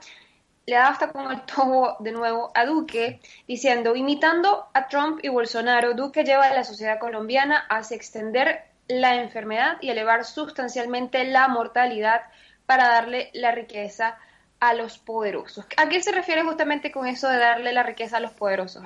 le 0.66 0.74
da 0.74 0.88
hasta 0.88 1.12
con 1.12 1.30
el 1.30 1.42
tobo 1.42 1.96
de 2.00 2.10
nuevo 2.10 2.50
a 2.54 2.66
Duque, 2.66 3.20
diciendo, 3.46 3.94
imitando 3.94 4.66
a 4.74 4.88
Trump 4.88 5.20
y 5.22 5.28
Bolsonaro, 5.28 5.94
Duque 5.94 6.24
lleva 6.24 6.46
a 6.46 6.54
la 6.54 6.64
sociedad 6.64 6.98
colombiana 6.98 7.64
a 7.70 7.80
extender 7.80 8.64
la 8.88 9.14
enfermedad 9.22 9.78
y 9.80 9.90
elevar 9.90 10.24
sustancialmente 10.24 11.24
la 11.24 11.46
mortalidad 11.48 12.22
para 12.66 12.88
darle 12.88 13.30
la 13.32 13.52
riqueza 13.52 14.18
a 14.68 14.74
los 14.74 14.98
poderosos. 14.98 15.64
¿A 15.76 15.88
qué 15.88 16.02
se 16.02 16.12
refiere 16.12 16.42
justamente 16.42 16.90
con 16.90 17.06
eso 17.06 17.28
de 17.28 17.38
darle 17.38 17.72
la 17.72 17.82
riqueza 17.82 18.16
a 18.16 18.20
los 18.20 18.32
poderosos? 18.32 18.82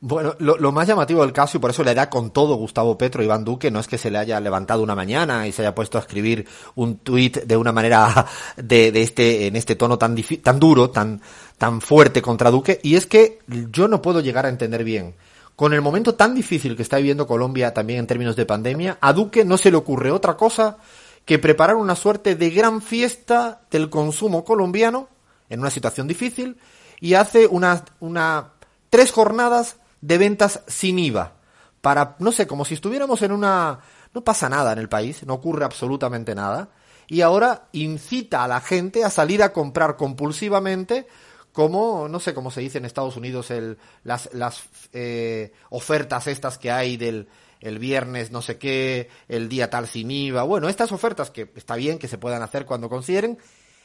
Bueno, 0.00 0.34
lo, 0.38 0.72
más 0.72 0.88
llamativo 0.88 1.22
del 1.22 1.32
caso, 1.32 1.58
y 1.58 1.60
por 1.60 1.70
eso 1.70 1.84
le 1.84 1.94
da 1.94 2.08
con 2.08 2.30
todo 2.30 2.56
Gustavo 2.56 2.96
Petro, 2.96 3.22
Iván 3.22 3.44
Duque, 3.44 3.70
no 3.70 3.80
es 3.80 3.86
que 3.86 3.98
se 3.98 4.10
le 4.10 4.18
haya 4.18 4.40
levantado 4.40 4.82
una 4.82 4.94
mañana 4.94 5.46
y 5.46 5.52
se 5.52 5.62
haya 5.62 5.74
puesto 5.74 5.98
a 5.98 6.00
escribir 6.00 6.46
un 6.74 6.98
tuit 6.98 7.44
de 7.44 7.56
una 7.56 7.72
manera 7.72 8.26
de, 8.56 8.92
de, 8.92 9.02
este, 9.02 9.46
en 9.46 9.56
este 9.56 9.76
tono 9.76 9.98
tan, 9.98 10.16
tan 10.42 10.58
duro, 10.58 10.90
tan, 10.90 11.20
tan 11.58 11.80
fuerte 11.80 12.22
contra 12.22 12.50
Duque, 12.50 12.80
y 12.82 12.96
es 12.96 13.06
que 13.06 13.40
yo 13.70 13.88
no 13.88 14.02
puedo 14.02 14.20
llegar 14.20 14.46
a 14.46 14.48
entender 14.48 14.84
bien. 14.84 15.14
Con 15.54 15.74
el 15.74 15.82
momento 15.82 16.14
tan 16.14 16.34
difícil 16.34 16.74
que 16.74 16.82
está 16.82 16.96
viviendo 16.96 17.26
Colombia 17.26 17.74
también 17.74 18.00
en 18.00 18.06
términos 18.06 18.34
de 18.34 18.46
pandemia, 18.46 18.96
a 19.00 19.12
Duque 19.12 19.44
no 19.44 19.58
se 19.58 19.70
le 19.70 19.76
ocurre 19.76 20.10
otra 20.10 20.34
cosa 20.34 20.78
que 21.24 21.38
preparar 21.38 21.76
una 21.76 21.94
suerte 21.94 22.34
de 22.34 22.50
gran 22.50 22.82
fiesta 22.82 23.60
del 23.70 23.90
consumo 23.90 24.44
colombiano 24.44 25.08
en 25.50 25.60
una 25.60 25.70
situación 25.70 26.08
difícil 26.08 26.56
y 27.00 27.14
hace 27.14 27.46
una, 27.46 27.84
una, 28.00 28.52
tres 28.88 29.12
jornadas 29.12 29.76
de 30.00 30.16
ventas 30.16 30.62
sin 30.66 30.98
IVA 30.98 31.34
para, 31.82 32.16
no 32.18 32.32
sé, 32.32 32.46
como 32.46 32.64
si 32.64 32.74
estuviéramos 32.74 33.20
en 33.22 33.32
una, 33.32 33.80
no 34.14 34.24
pasa 34.24 34.48
nada 34.48 34.72
en 34.72 34.78
el 34.78 34.88
país, 34.88 35.24
no 35.26 35.34
ocurre 35.34 35.64
absolutamente 35.64 36.34
nada, 36.34 36.70
y 37.08 37.22
ahora 37.22 37.68
incita 37.72 38.44
a 38.44 38.48
la 38.48 38.60
gente 38.60 39.04
a 39.04 39.10
salir 39.10 39.42
a 39.42 39.52
comprar 39.52 39.96
compulsivamente 39.96 41.06
como, 41.52 42.06
no 42.08 42.20
sé 42.20 42.32
cómo 42.32 42.50
se 42.50 42.60
dice 42.60 42.78
en 42.78 42.84
Estados 42.84 43.16
Unidos, 43.16 43.50
el, 43.50 43.78
las, 44.04 44.30
las 44.32 44.62
eh, 44.92 45.52
ofertas 45.70 46.28
estas 46.28 46.58
que 46.58 46.70
hay 46.70 46.96
del 46.96 47.28
el 47.60 47.78
viernes 47.78 48.30
no 48.30 48.40
sé 48.40 48.56
qué, 48.56 49.08
el 49.28 49.48
día 49.48 49.68
tal 49.68 49.86
sin 49.86 50.10
IVA, 50.10 50.42
bueno, 50.44 50.68
estas 50.68 50.92
ofertas 50.92 51.30
que 51.30 51.50
está 51.56 51.76
bien 51.76 51.98
que 51.98 52.08
se 52.08 52.16
puedan 52.18 52.42
hacer 52.42 52.64
cuando 52.64 52.88
consideren. 52.88 53.38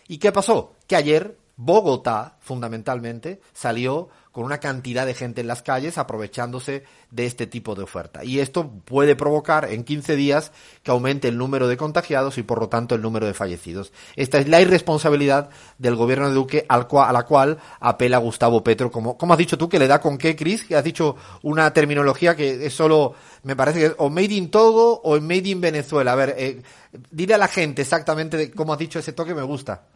¿Y 0.08 0.18
qué 0.20 0.32
pasó? 0.32 0.76
Que 0.88 0.96
ayer 0.96 1.38
Bogotá, 1.58 2.38
fundamentalmente, 2.40 3.40
salió 3.54 4.10
con 4.36 4.44
una 4.44 4.60
cantidad 4.60 5.06
de 5.06 5.14
gente 5.14 5.40
en 5.40 5.48
las 5.48 5.62
calles 5.62 5.98
aprovechándose 5.98 6.84
de 7.10 7.26
este 7.26 7.48
tipo 7.48 7.74
de 7.74 7.84
oferta. 7.84 8.26
Y 8.26 8.42
esto 8.42 8.70
puede 8.84 9.16
provocar 9.16 9.72
en 9.72 9.86
15 9.86 10.18
días 10.18 10.52
que 10.84 10.92
aumente 10.92 11.30
el 11.30 11.38
número 11.38 11.70
de 11.70 11.78
contagiados 11.78 12.38
y 12.38 12.44
por 12.44 12.60
lo 12.60 12.68
tanto 12.68 12.96
el 12.96 13.02
número 13.02 13.26
de 13.28 13.34
fallecidos. 13.34 13.94
Esta 14.18 14.40
es 14.40 14.50
la 14.50 14.60
irresponsabilidad 14.60 15.50
del 15.78 15.96
gobierno 15.96 16.28
de 16.28 16.36
Duque 16.36 16.66
al 16.68 16.90
cual, 16.90 17.10
a 17.10 17.14
la 17.14 17.24
cual 17.24 17.60
apela 17.80 18.18
Gustavo 18.18 18.62
Petro. 18.62 18.92
Como, 18.92 19.18
¿Cómo 19.18 19.32
has 19.32 19.40
dicho 19.40 19.58
tú 19.58 19.70
que 19.70 19.80
le 19.80 19.88
da 19.88 20.02
con 20.02 20.18
qué, 20.18 20.36
Cris? 20.36 20.66
Que 20.66 20.76
has 20.76 20.84
dicho 20.84 21.16
una 21.44 21.72
terminología 21.72 22.36
que 22.36 22.66
es 22.66 22.74
solo, 22.74 23.14
me 23.44 23.56
parece 23.56 23.80
que 23.80 23.86
es 23.86 23.96
o 24.00 24.10
made 24.10 24.34
in 24.34 24.52
Togo 24.52 25.00
o 25.02 25.18
made 25.22 25.48
in 25.48 25.62
Venezuela. 25.62 26.12
A 26.12 26.16
ver, 26.16 26.36
eh, 26.38 26.62
dile 27.10 27.36
a 27.36 27.38
la 27.38 27.48
gente 27.48 27.84
exactamente 27.84 28.52
cómo 28.52 28.74
has 28.74 28.80
dicho 28.80 29.00
ese 29.00 29.14
toque, 29.14 29.34
me 29.34 29.44
gusta. 29.44 29.95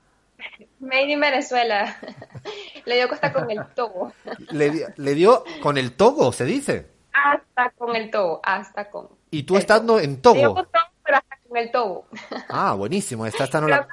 Made 0.80 1.12
in 1.12 1.20
Venezuela. 1.20 1.98
le 2.86 2.96
dio 2.96 3.10
costa 3.10 3.34
con 3.34 3.50
el 3.52 3.66
togo. 3.76 4.12
Le, 4.52 5.16
dio 5.16 5.44
con 5.62 5.78
el 5.78 5.94
togo, 5.94 6.32
se 6.32 6.46
dice. 6.46 6.88
Hasta 7.12 7.72
con 7.72 7.96
el 7.96 8.10
togo, 8.10 8.40
hasta 8.44 8.90
con. 8.90 9.10
¿Y 9.32 9.44
tú 9.44 9.58
estando 9.58 10.00
en 10.00 10.22
Togo? 10.22 10.56
Con 10.56 10.66
togo, 10.66 10.86
pero 11.04 11.18
hasta 11.18 11.38
con 11.48 11.58
el 11.58 11.72
togo. 11.72 12.06
Ah, 12.50 12.74
buenísimo. 12.74 13.26
La... 13.26 13.88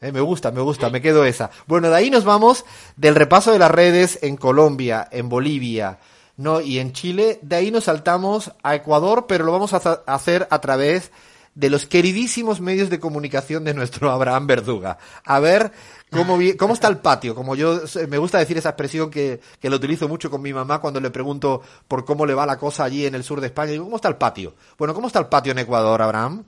Eh, 0.00 0.12
me 0.12 0.20
gusta, 0.20 0.50
me 0.52 0.60
gusta, 0.60 0.90
me 0.90 1.00
quedo 1.00 1.24
esa. 1.24 1.50
Bueno, 1.66 1.90
de 1.90 1.96
ahí 1.96 2.10
nos 2.10 2.24
vamos 2.24 2.64
del 2.96 3.14
repaso 3.14 3.52
de 3.52 3.58
las 3.58 3.70
redes 3.70 4.22
en 4.22 4.36
Colombia, 4.36 5.08
en 5.10 5.28
Bolivia, 5.28 5.98
no 6.36 6.60
y 6.60 6.78
en 6.78 6.92
Chile. 6.92 7.38
De 7.42 7.56
ahí 7.56 7.70
nos 7.70 7.84
saltamos 7.84 8.52
a 8.62 8.74
Ecuador, 8.74 9.26
pero 9.26 9.44
lo 9.44 9.52
vamos 9.52 9.72
a 9.72 10.02
hacer 10.06 10.46
a 10.50 10.60
través 10.60 11.10
de 11.56 11.70
los 11.70 11.86
queridísimos 11.86 12.60
medios 12.60 12.90
de 12.90 13.00
comunicación 13.00 13.64
de 13.64 13.74
nuestro 13.74 14.10
Abraham 14.12 14.46
Verduga. 14.46 14.98
A 15.24 15.40
ver 15.40 15.72
cómo, 16.10 16.38
cómo 16.56 16.74
está 16.74 16.86
el 16.86 16.98
patio. 16.98 17.34
Como 17.34 17.56
yo 17.56 17.80
me 18.08 18.18
gusta 18.18 18.38
decir 18.38 18.58
esa 18.58 18.68
expresión 18.68 19.10
que, 19.10 19.40
que 19.58 19.70
lo 19.70 19.76
utilizo 19.76 20.06
mucho 20.06 20.30
con 20.30 20.42
mi 20.42 20.52
mamá 20.52 20.80
cuando 20.80 21.00
le 21.00 21.10
pregunto 21.10 21.62
por 21.88 22.04
cómo 22.04 22.26
le 22.26 22.34
va 22.34 22.46
la 22.46 22.58
cosa 22.58 22.84
allí 22.84 23.06
en 23.06 23.14
el 23.14 23.24
sur 23.24 23.40
de 23.40 23.48
España. 23.48 23.72
Digo, 23.72 23.84
¿cómo 23.84 23.96
está 23.96 24.08
el 24.08 24.16
patio? 24.16 24.54
Bueno, 24.78 24.94
¿cómo 24.94 25.08
está 25.08 25.18
el 25.18 25.26
patio 25.26 25.52
en 25.52 25.58
Ecuador, 25.58 26.00
Abraham? 26.02 26.44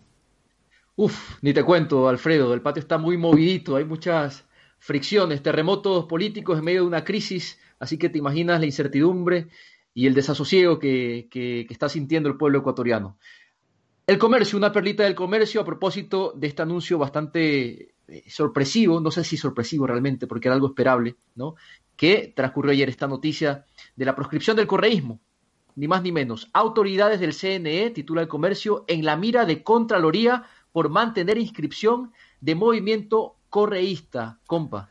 Uf, 0.95 1.39
ni 1.41 1.55
te 1.55 1.65
cuento, 1.65 2.09
Alfredo. 2.09 2.53
El 2.53 2.61
patio 2.61 2.81
está 2.81 2.99
muy 2.99 3.17
movidito. 3.17 3.77
Hay 3.77 3.85
muchas 3.85 4.45
fricciones, 4.79 5.43
terremotos 5.43 6.05
políticos 6.05 6.59
en 6.59 6.65
medio 6.67 6.83
de 6.83 6.87
una 6.87 7.05
crisis. 7.05 7.59
Así 7.81 7.97
que 7.97 8.11
te 8.11 8.19
imaginas 8.19 8.61
la 8.61 8.67
incertidumbre 8.67 9.49
y 9.95 10.07
el 10.07 10.15
desasosiego 10.15 10.79
que, 10.79 11.29
que 11.31 11.67
está 11.71 11.89
sintiendo 11.89 12.29
el 12.29 12.37
pueblo 12.37 12.59
ecuatoriano. 12.59 13.17
El 14.09 14.17
comercio, 14.17 14.57
una 14.57 14.73
perlita 14.73 15.03
del 15.03 15.15
comercio 15.15 15.61
a 15.61 15.67
propósito 15.67 16.33
de 16.35 16.47
este 16.47 16.63
anuncio 16.63 16.97
bastante 16.97 17.95
eh, 18.09 18.25
sorpresivo, 18.27 19.01
no 19.01 19.11
sé 19.11 19.23
si 19.23 19.37
sorpresivo 19.37 19.87
realmente, 19.87 20.27
porque 20.27 20.49
era 20.49 20.55
algo 20.55 20.69
esperable, 20.69 21.17
¿no? 21.35 21.57
Que 21.95 22.33
transcurrió 22.35 22.73
ayer 22.73 22.89
esta 22.89 23.07
noticia 23.07 23.67
de 23.97 24.05
la 24.07 24.17
proscripción 24.17 24.57
del 24.57 24.67
correísmo, 24.67 25.21
ni 25.77 25.89
más 25.89 26.03
ni 26.03 26.11
menos. 26.11 26.49
Autoridades 26.55 27.21
del 27.21 27.35
CNE, 27.35 27.91
titula 27.91 28.23
el 28.23 28.29
comercio, 28.29 28.87
en 28.89 29.05
la 29.05 29.15
mira 29.15 29.45
de 29.45 29.63
Contraloría 29.63 30.45
por 30.73 30.89
mantener 30.89 31.37
inscripción 31.37 32.11
de 32.41 32.55
movimiento 32.55 33.37
correísta, 33.51 34.41
compa. 34.47 34.89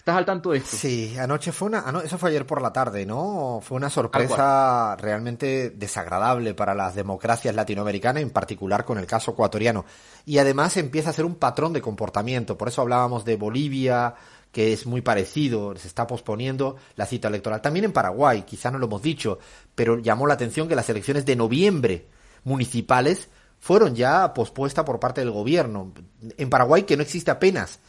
¿Estás 0.00 0.16
al 0.16 0.24
tanto 0.24 0.52
de 0.52 0.58
esto? 0.58 0.78
Sí, 0.78 1.14
anoche 1.18 1.52
fue 1.52 1.68
una, 1.68 1.84
eso 2.02 2.16
fue 2.16 2.30
ayer 2.30 2.46
por 2.46 2.62
la 2.62 2.72
tarde, 2.72 3.04
¿no? 3.04 3.60
Fue 3.62 3.76
una 3.76 3.90
sorpresa 3.90 4.96
realmente 4.96 5.68
desagradable 5.68 6.54
para 6.54 6.74
las 6.74 6.94
democracias 6.94 7.54
latinoamericanas, 7.54 8.22
en 8.22 8.30
particular 8.30 8.86
con 8.86 8.96
el 8.96 9.06
caso 9.06 9.32
ecuatoriano. 9.32 9.84
Y 10.24 10.38
además 10.38 10.78
empieza 10.78 11.10
a 11.10 11.12
ser 11.12 11.26
un 11.26 11.34
patrón 11.34 11.74
de 11.74 11.82
comportamiento. 11.82 12.56
Por 12.56 12.68
eso 12.68 12.80
hablábamos 12.80 13.26
de 13.26 13.36
Bolivia, 13.36 14.14
que 14.50 14.72
es 14.72 14.86
muy 14.86 15.02
parecido, 15.02 15.76
se 15.76 15.88
está 15.88 16.06
posponiendo 16.06 16.76
la 16.96 17.04
cita 17.04 17.28
electoral. 17.28 17.60
También 17.60 17.84
en 17.84 17.92
Paraguay, 17.92 18.44
quizá 18.44 18.70
no 18.70 18.78
lo 18.78 18.86
hemos 18.86 19.02
dicho, 19.02 19.38
pero 19.74 19.98
llamó 19.98 20.26
la 20.26 20.32
atención 20.32 20.66
que 20.66 20.76
las 20.76 20.88
elecciones 20.88 21.26
de 21.26 21.36
noviembre 21.36 22.06
municipales 22.44 23.28
fueron 23.58 23.94
ya 23.94 24.32
pospuestas 24.32 24.86
por 24.86 24.98
parte 24.98 25.20
del 25.20 25.30
gobierno. 25.30 25.92
En 26.38 26.48
Paraguay, 26.48 26.84
que 26.84 26.96
no 26.96 27.02
existe 27.02 27.30
apenas 27.30 27.80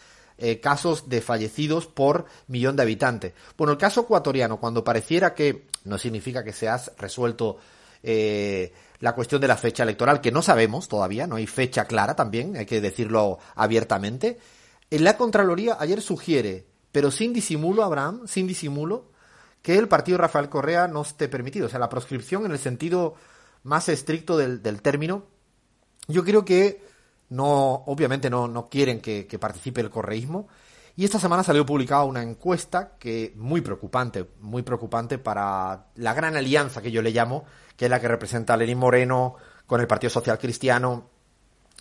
eh, 0.44 0.60
casos 0.60 1.08
de 1.08 1.22
fallecidos 1.22 1.86
por 1.86 2.26
millón 2.48 2.76
de 2.76 2.82
habitantes. 2.82 3.34
Bueno, 3.56 3.74
el 3.74 3.78
caso 3.78 4.02
ecuatoriano, 4.02 4.60
cuando 4.60 4.84
pareciera 4.84 5.36
que 5.36 5.68
no 5.84 6.00
significa 6.00 6.44
que 6.44 6.52
se 6.52 6.68
ha 6.68 6.82
resuelto 6.98 7.58
eh, 8.02 8.74
la 9.02 9.14
cuestión 9.14 9.40
de 9.40 9.48
la 9.48 9.56
fecha 9.56 9.84
electoral, 9.84 10.20
que 10.20 10.32
no 10.32 10.42
sabemos 10.42 10.88
todavía, 10.88 11.28
no 11.28 11.36
hay 11.36 11.46
fecha 11.46 11.86
clara 11.86 12.16
también, 12.16 12.58
hay 12.58 12.66
que 12.66 12.82
decirlo 12.82 13.38
abiertamente. 13.54 14.40
En 14.90 15.04
la 15.04 15.16
Contraloría 15.16 15.78
ayer 15.80 16.02
sugiere, 16.02 16.66
pero 16.92 17.12
sin 17.12 17.34
disimulo, 17.34 17.84
Abraham, 17.84 18.24
sin 18.26 18.48
disimulo, 18.48 19.12
que 19.62 19.78
el 19.78 19.88
partido 19.88 20.18
Rafael 20.18 20.50
Correa 20.50 20.88
no 20.88 21.04
esté 21.04 21.28
permitido. 21.28 21.68
O 21.68 21.70
sea, 21.70 21.78
la 21.78 21.90
proscripción 21.90 22.46
en 22.46 22.52
el 22.52 22.58
sentido 22.58 23.14
más 23.62 23.90
estricto 23.90 24.38
del 24.38 24.82
término. 24.82 25.28
Yo 26.08 26.24
creo 26.24 26.46
que 26.46 26.82
no, 27.32 27.84
obviamente 27.86 28.30
no, 28.30 28.48
no 28.48 28.70
quieren 28.70 29.00
que, 29.00 29.26
participe 29.40 29.82
el 29.82 29.90
correísmo. 29.90 30.48
Y 30.98 31.06
esta 31.06 31.18
semana 31.18 31.44
salió 31.44 31.66
publicada 31.66 32.04
una 32.04 32.22
encuesta 32.22 32.92
que 33.00 33.34
muy 33.38 33.62
preocupante, 33.62 34.28
muy 34.42 34.62
preocupante 34.62 35.18
para 35.18 35.86
la 35.96 36.14
gran 36.14 36.36
alianza 36.36 36.82
que 36.82 36.92
yo 36.92 37.02
le 37.02 37.12
llamo, 37.12 37.46
que 37.78 37.86
es 37.86 37.92
la 37.92 38.02
que 38.02 38.10
representa 38.10 38.54
a 38.54 38.58
Lenín 38.58 38.78
Moreno 38.78 39.36
con 39.66 39.80
el 39.80 39.88
Partido 39.88 40.10
Social 40.10 40.38
Cristiano, 40.38 41.08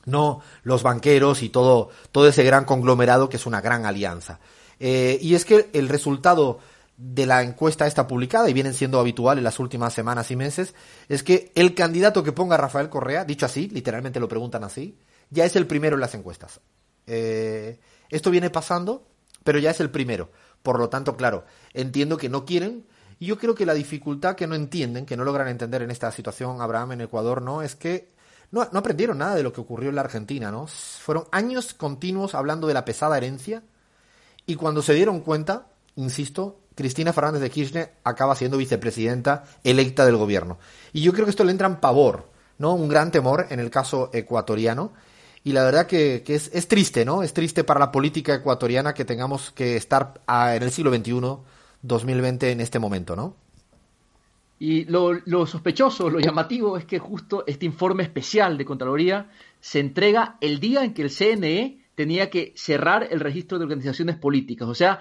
no 0.07 0.41
los 0.63 0.85
banqueros 0.85 1.43
y 1.43 1.49
todo, 1.49 1.91
todo 2.13 2.29
ese 2.29 2.45
gran 2.45 2.65
conglomerado 2.65 3.29
que 3.29 3.37
es 3.37 3.45
una 3.45 3.61
gran 3.61 3.87
alianza. 3.87 4.39
Eh, 4.79 5.19
y 5.21 5.35
es 5.35 5.45
que 5.45 5.69
el 5.73 5.89
resultado 5.89 6.61
de 6.97 7.27
la 7.27 7.43
encuesta 7.43 7.89
esta 7.89 8.07
publicada, 8.07 8.49
y 8.49 8.53
vienen 8.53 8.75
siendo 8.75 9.01
habitual 9.01 9.39
en 9.39 9.45
las 9.45 9.59
últimas 9.59 9.93
semanas 9.93 10.31
y 10.31 10.37
meses, 10.37 10.75
es 11.09 11.25
que 11.25 11.51
el 11.57 11.75
candidato 11.75 12.23
que 12.23 12.31
ponga 12.31 12.57
Rafael 12.57 12.89
Correa, 12.89 13.25
dicho 13.25 13.47
así, 13.47 13.69
literalmente 13.69 14.21
lo 14.21 14.29
preguntan 14.29 14.63
así, 14.63 14.97
ya 15.31 15.45
es 15.45 15.57
el 15.57 15.67
primero 15.67 15.95
en 15.97 16.01
las 16.01 16.15
encuestas. 16.15 16.61
Eh, 17.07 17.81
esto 18.11 18.31
viene 18.31 18.51
pasando, 18.51 19.07
pero 19.45 19.59
ya 19.59 19.71
es 19.71 19.81
el 19.81 19.91
primero. 19.91 20.31
Por 20.63 20.79
lo 20.79 20.89
tanto, 20.89 21.17
claro, 21.17 21.45
entiendo 21.73 22.17
que 22.17 22.29
no 22.29 22.45
quieren. 22.45 22.87
Y 23.19 23.27
yo 23.27 23.39
creo 23.39 23.55
que 23.55 23.67
la 23.67 23.75
dificultad 23.75 24.35
que 24.35 24.47
no 24.47 24.55
entienden, 24.55 25.07
que 25.07 25.17
no 25.17 25.25
logran 25.25 25.49
entender 25.49 25.83
en 25.83 25.91
esta 25.91 26.11
situación, 26.11 26.61
Abraham, 26.61 26.93
en 26.93 27.01
Ecuador, 27.03 27.43
¿no? 27.43 27.63
Es 27.63 27.77
que 27.77 28.13
no, 28.51 28.69
no 28.73 28.79
aprendieron 28.79 29.19
nada 29.19 29.35
de 29.35 29.43
lo 29.43 29.53
que 29.53 29.61
ocurrió 29.61 29.91
en 29.91 29.97
la 29.97 30.03
Argentina, 30.03 30.51
¿no? 30.51 30.67
Fueron 30.67 31.25
años 31.31 31.75
continuos 31.75 32.35
hablando 32.35 32.67
de 32.67 32.75
la 32.75 32.85
pesada 32.85 33.17
herencia. 33.17 33.63
Y 34.47 34.57
cuando 34.57 34.83
se 34.83 34.95
dieron 34.95 35.21
cuenta, 35.21 35.67
insisto, 35.97 36.61
Cristina 36.75 37.13
Fernández 37.13 37.43
de 37.43 37.51
Kirchner 37.51 37.93
acaba 38.05 38.35
siendo 38.35 38.57
vicepresidenta 38.57 39.45
electa 39.63 40.07
del 40.07 40.17
gobierno. 40.17 40.59
Y 40.93 41.03
yo 41.03 41.13
creo 41.13 41.27
que 41.27 41.31
esto 41.31 41.45
le 41.45 41.53
entra 41.53 41.67
en 41.67 41.77
pavor, 41.77 42.31
¿no? 42.59 42.75
Un 42.75 42.89
gran 42.89 43.11
temor 43.11 43.47
en 43.51 43.61
el 43.61 43.71
caso 43.71 44.11
ecuatoriano 44.13 44.93
y 45.43 45.53
la 45.53 45.65
verdad 45.65 45.87
que, 45.87 46.23
que 46.25 46.35
es, 46.35 46.69
triste, 46.69 47.05
¿no? 47.05 47.23
Es 47.23 47.33
triste 47.33 47.65
para 47.65 47.81
la 47.81 47.91
política 47.91 48.35
ecuatoriana 48.35 48.93
que 48.93 49.05
tengamos 49.05 49.51
que 49.51 49.77
estar 49.77 50.21
a, 50.27 50.55
en 50.55 50.63
el 50.63 50.71
siglo 50.71 50.95
XXI, 50.95 51.21
2020, 51.83 52.53
en 52.53 52.61
este 52.61 52.79
momento, 52.79 53.17
¿no? 53.17 53.37
Y 54.59 54.85
lo, 54.85 55.15
lo, 55.25 55.47
sospechoso, 55.47 56.11
lo 56.11 56.21
llamativo 56.21 56.77
es 56.77 56.85
que 56.85 56.99
justo 56.99 57.45
este 57.47 57.65
informe 57.65 58.03
especial 58.03 58.59
de 58.59 58.67
Contraloría 58.67 59.31
se 59.59 59.81
entrega 59.81 60.37
el 60.43 60.61
día 60.61 60.85
en 60.85 60.93
que 60.93 61.01
el 61.01 61.11
CNE 61.11 61.81
tenía 61.95 62.29
que 62.29 62.53
cerrar 62.57 63.09
el 63.11 63.21
registro 63.21 63.59
de 63.59 63.65
organizaciones 63.65 64.17
políticas. 64.17 64.69
O 64.69 64.75
sea, 64.75 65.01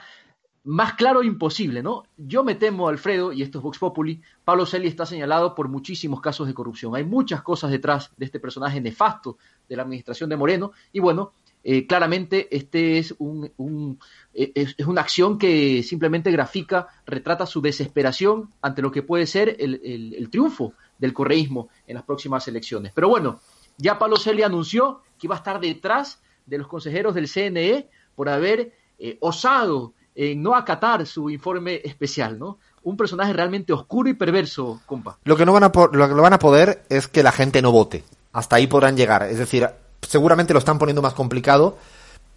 más 0.63 0.93
claro 0.93 1.23
imposible, 1.23 1.81
¿no? 1.81 2.03
Yo 2.17 2.43
me 2.43 2.55
temo, 2.55 2.89
Alfredo, 2.89 3.31
y 3.31 3.41
esto 3.41 3.59
es 3.59 3.63
Vox 3.63 3.79
Populi, 3.79 4.21
Pablo 4.43 4.65
Celi 4.65 4.87
está 4.87 5.05
señalado 5.05 5.55
por 5.55 5.67
muchísimos 5.67 6.21
casos 6.21 6.47
de 6.47 6.53
corrupción. 6.53 6.95
Hay 6.95 7.03
muchas 7.05 7.41
cosas 7.41 7.71
detrás 7.71 8.11
de 8.17 8.25
este 8.25 8.39
personaje 8.39 8.81
nefasto 8.81 9.37
de 9.67 9.75
la 9.75 9.83
administración 9.83 10.29
de 10.29 10.37
Moreno, 10.37 10.71
y 10.91 10.99
bueno, 10.99 11.33
eh, 11.63 11.85
claramente 11.87 12.47
este 12.55 12.97
es, 12.97 13.13
un, 13.19 13.51
un 13.57 13.99
es, 14.33 14.75
una 14.87 15.01
acción 15.01 15.37
que 15.37 15.83
simplemente 15.83 16.31
grafica, 16.31 16.87
retrata 17.05 17.45
su 17.45 17.61
desesperación 17.61 18.51
ante 18.61 18.81
lo 18.81 18.91
que 18.91 19.03
puede 19.03 19.27
ser 19.27 19.57
el, 19.59 19.81
el, 19.83 20.13
el 20.13 20.29
triunfo 20.29 20.73
del 20.97 21.13
correísmo 21.13 21.69
en 21.85 21.95
las 21.95 22.03
próximas 22.03 22.47
elecciones. 22.47 22.93
Pero 22.93 23.09
bueno, 23.09 23.41
ya 23.77 23.99
Pablo 23.99 24.17
Celi 24.17 24.43
anunció 24.43 25.01
que 25.17 25.27
iba 25.27 25.35
a 25.35 25.39
estar 25.39 25.59
detrás 25.59 26.21
de 26.45 26.57
los 26.57 26.67
consejeros 26.67 27.13
del 27.15 27.27
CNE 27.27 27.89
por 28.15 28.29
haber 28.29 28.73
eh, 28.97 29.17
osado 29.21 29.93
en 30.15 30.41
no 30.41 30.55
acatar 30.55 31.05
su 31.05 31.29
informe 31.29 31.81
especial, 31.83 32.37
¿no? 32.37 32.57
Un 32.83 32.97
personaje 32.97 33.33
realmente 33.33 33.73
oscuro 33.73 34.09
y 34.09 34.13
perverso, 34.13 34.81
compa. 34.85 35.17
Lo 35.23 35.35
que 35.35 35.45
no 35.45 35.53
van 35.53 35.63
a 35.63 35.71
lo 35.73 36.07
que 36.07 36.13
van 36.13 36.33
a 36.33 36.39
poder 36.39 36.83
es 36.89 37.07
que 37.07 37.23
la 37.23 37.31
gente 37.31 37.61
no 37.61 37.71
vote. 37.71 38.03
Hasta 38.31 38.55
ahí 38.55 38.67
podrán 38.67 38.95
llegar. 38.95 39.23
Es 39.23 39.37
decir, 39.37 39.69
seguramente 40.01 40.53
lo 40.53 40.59
están 40.59 40.79
poniendo 40.79 41.01
más 41.01 41.13
complicado, 41.13 41.77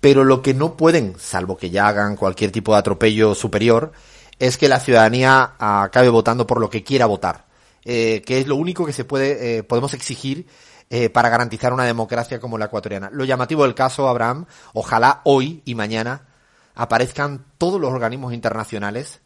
pero 0.01 0.25
lo 0.25 0.43
que 0.43 0.55
no 0.55 0.77
pueden, 0.77 1.15
salvo 1.19 1.57
que 1.57 1.71
ya 1.71 1.87
hagan 1.87 2.17
cualquier 2.17 2.51
tipo 2.51 2.73
de 2.73 2.79
atropello 2.79 3.35
superior, 3.35 3.93
es 4.39 4.59
que 4.59 4.69
la 4.69 4.81
ciudadanía 4.81 5.53
acabe 5.59 6.09
votando 6.09 6.47
por 6.47 6.61
lo 6.61 6.71
que 6.71 6.83
quiera 6.83 7.07
votar. 7.07 7.47
Eh, 7.85 8.23
que 8.25 8.39
es 8.39 8.47
lo 8.47 8.57
único 8.57 8.87
que 8.87 8.93
se 8.93 9.05
puede, 9.05 9.59
eh, 9.59 9.63
podemos 9.65 9.93
exigir 9.95 10.47
eh, 10.91 11.09
para 11.09 11.29
garantizar 11.29 11.73
una 11.73 11.85
democracia 11.85 12.39
como 12.39 12.59
la 12.59 12.67
ecuatoriana. 12.67 13.11
Lo 13.13 13.25
llamativo 13.25 13.65
del 13.65 13.75
caso, 13.75 14.09
Abraham, 14.09 14.47
ojalá 14.73 15.21
hoy 15.25 15.63
y 15.65 15.75
mañana 15.75 16.27
aparezcan 16.75 17.47
todos 17.59 17.81
los 17.81 17.93
organismos 17.93 18.33
internacionales 18.33 19.21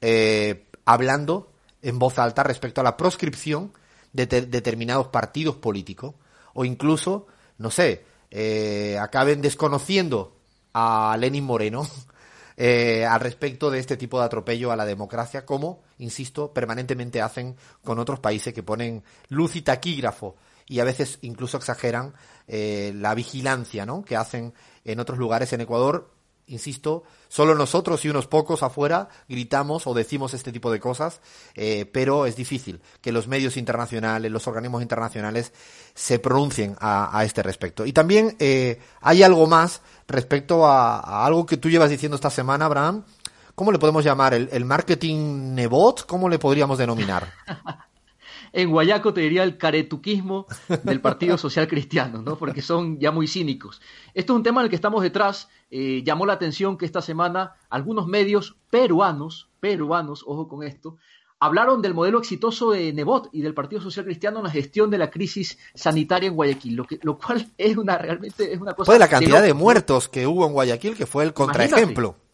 eh, 0.00 0.66
hablando 0.84 1.52
en 1.82 1.98
voz 1.98 2.18
alta 2.18 2.42
respecto 2.42 2.80
a 2.80 2.84
la 2.84 2.96
proscripción 2.96 3.72
de 4.12 4.26
determinados 4.26 5.08
partidos 5.08 5.56
políticos 5.56 6.14
o 6.54 6.64
incluso, 6.64 7.26
no 7.58 7.70
sé, 7.70 8.04
eh, 8.30 8.98
acaben 9.00 9.42
desconociendo 9.42 10.36
a 10.72 11.16
Lenin 11.18 11.44
Moreno 11.44 11.86
eh, 12.56 13.04
al 13.04 13.20
respecto 13.20 13.70
de 13.70 13.78
este 13.78 13.96
tipo 13.96 14.18
de 14.18 14.26
atropello 14.26 14.72
a 14.72 14.76
la 14.76 14.86
democracia, 14.86 15.44
como, 15.44 15.82
insisto, 15.98 16.52
permanentemente 16.52 17.20
hacen 17.20 17.56
con 17.84 17.98
otros 17.98 18.18
países 18.18 18.54
que 18.54 18.62
ponen 18.62 19.04
luz 19.28 19.56
y 19.56 19.62
taquígrafo 19.62 20.36
y 20.66 20.80
a 20.80 20.84
veces 20.84 21.18
incluso 21.22 21.56
exageran 21.56 22.14
la 22.46 23.14
vigilancia 23.14 23.84
¿no? 23.84 24.02
que 24.02 24.16
hacen 24.16 24.54
en 24.84 25.00
otros 25.00 25.18
lugares 25.18 25.52
en 25.52 25.62
Ecuador 25.62 26.10
insisto, 26.48 27.04
solo 27.28 27.54
nosotros 27.54 28.04
y 28.04 28.08
unos 28.08 28.26
pocos 28.26 28.62
afuera 28.62 29.08
gritamos 29.28 29.86
o 29.86 29.94
decimos 29.94 30.34
este 30.34 30.52
tipo 30.52 30.70
de 30.70 30.80
cosas, 30.80 31.20
eh, 31.54 31.88
pero 31.92 32.26
es 32.26 32.36
difícil 32.36 32.80
que 33.00 33.12
los 33.12 33.28
medios 33.28 33.56
internacionales, 33.56 34.30
los 34.30 34.46
organismos 34.46 34.82
internacionales 34.82 35.52
se 35.94 36.18
pronuncien 36.18 36.76
a, 36.80 37.22
este 37.24 37.42
respecto. 37.42 37.86
Y 37.86 37.92
también 37.92 38.36
eh, 38.38 38.80
hay 39.00 39.22
algo 39.22 39.46
más 39.46 39.82
respecto 40.06 40.66
a, 40.66 40.98
a, 40.98 41.26
algo 41.26 41.46
que 41.46 41.56
tú 41.56 41.70
llevas 41.70 41.90
diciendo 41.90 42.16
esta 42.16 42.30
semana, 42.30 42.66
Abraham. 42.66 43.04
¿Cómo 43.54 43.72
le 43.72 43.78
podemos 43.78 44.04
llamar? 44.04 44.34
¿El, 44.34 44.48
el 44.52 44.64
marketing 44.64 45.54
nebot? 45.54 46.06
¿Cómo 46.06 46.28
le 46.28 46.38
podríamos 46.38 46.78
denominar? 46.78 47.32
en 48.52 48.70
Guayaco 48.70 49.12
te 49.12 49.20
diría 49.20 49.42
el 49.42 49.56
caretuquismo 49.56 50.46
del 50.82 51.00
Partido 51.00 51.38
Social 51.38 51.68
Cristiano, 51.68 52.22
¿no? 52.22 52.36
Porque 52.36 52.62
son 52.62 52.98
ya 52.98 53.10
muy 53.10 53.26
cínicos. 53.26 53.80
Esto 54.14 54.32
es 54.32 54.36
un 54.36 54.42
tema 54.42 54.60
en 54.60 54.66
el 54.66 54.70
que 54.70 54.76
estamos 54.76 55.02
detrás. 55.02 55.48
Eh, 55.70 56.02
llamó 56.04 56.24
la 56.24 56.32
atención 56.32 56.78
que 56.78 56.86
esta 56.86 57.02
semana 57.02 57.54
algunos 57.68 58.06
medios 58.06 58.56
peruanos, 58.70 59.48
peruanos, 59.60 60.24
ojo 60.26 60.48
con 60.48 60.62
esto, 60.62 60.96
hablaron 61.40 61.82
del 61.82 61.94
modelo 61.94 62.18
exitoso 62.18 62.70
de 62.70 62.92
Nebot 62.92 63.28
y 63.32 63.42
del 63.42 63.54
Partido 63.54 63.80
Social 63.82 64.06
Cristiano 64.06 64.38
en 64.38 64.44
la 64.44 64.50
gestión 64.50 64.90
de 64.90 64.98
la 64.98 65.10
crisis 65.10 65.58
sanitaria 65.74 66.28
en 66.28 66.34
Guayaquil, 66.34 66.74
lo, 66.74 66.84
que, 66.84 66.98
lo 67.02 67.18
cual 67.18 67.46
es 67.58 67.76
una 67.76 67.98
realmente 67.98 68.52
es 68.52 68.60
una 68.60 68.72
cosa. 68.72 68.86
Pues 68.86 68.98
la 68.98 69.08
cantidad 69.08 69.40
de, 69.40 69.48
de 69.48 69.54
muertos 69.54 70.08
que 70.08 70.26
hubo 70.26 70.46
en 70.46 70.52
Guayaquil, 70.52 70.96
que 70.96 71.06
fue 71.06 71.24
el 71.24 71.34
contraejemplo. 71.34 72.08
Imagínate. 72.08 72.28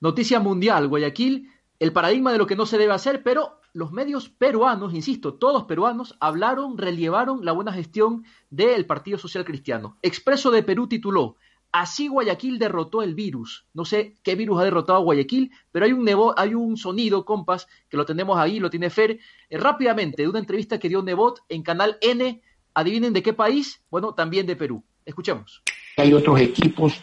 Noticia 0.00 0.38
mundial, 0.38 0.88
Guayaquil, 0.88 1.50
el 1.78 1.92
paradigma 1.92 2.32
de 2.32 2.38
lo 2.38 2.46
que 2.46 2.56
no 2.56 2.66
se 2.66 2.78
debe 2.78 2.92
hacer, 2.92 3.22
pero 3.22 3.60
los 3.72 3.90
medios 3.90 4.28
peruanos, 4.28 4.94
insisto, 4.94 5.34
todos 5.34 5.64
peruanos, 5.64 6.16
hablaron, 6.20 6.78
relevaron 6.78 7.44
la 7.44 7.52
buena 7.52 7.72
gestión 7.72 8.24
del 8.50 8.86
Partido 8.86 9.18
Social 9.18 9.44
Cristiano. 9.44 9.98
Expreso 10.02 10.50
de 10.50 10.62
Perú 10.62 10.86
tituló 10.86 11.36
Así 11.74 12.06
Guayaquil 12.06 12.60
derrotó 12.60 13.02
el 13.02 13.16
virus. 13.16 13.66
No 13.74 13.84
sé 13.84 14.16
qué 14.22 14.36
virus 14.36 14.60
ha 14.60 14.64
derrotado 14.64 15.02
Guayaquil, 15.02 15.50
pero 15.72 15.86
hay 15.86 15.92
un, 15.92 16.04
Nebot, 16.04 16.38
hay 16.38 16.54
un 16.54 16.76
sonido, 16.76 17.24
compas, 17.24 17.66
que 17.88 17.96
lo 17.96 18.06
tenemos 18.06 18.38
ahí, 18.38 18.60
lo 18.60 18.70
tiene 18.70 18.90
Fer, 18.90 19.18
eh, 19.50 19.58
rápidamente, 19.58 20.22
de 20.22 20.28
una 20.28 20.38
entrevista 20.38 20.78
que 20.78 20.88
dio 20.88 21.02
Nebot 21.02 21.40
en 21.48 21.64
Canal 21.64 21.98
N. 22.00 22.40
Adivinen 22.74 23.12
de 23.12 23.24
qué 23.24 23.32
país. 23.32 23.82
Bueno, 23.90 24.14
también 24.14 24.46
de 24.46 24.54
Perú. 24.54 24.84
Escuchemos. 25.04 25.64
Hay 25.96 26.12
otros 26.12 26.40
equipos 26.40 26.94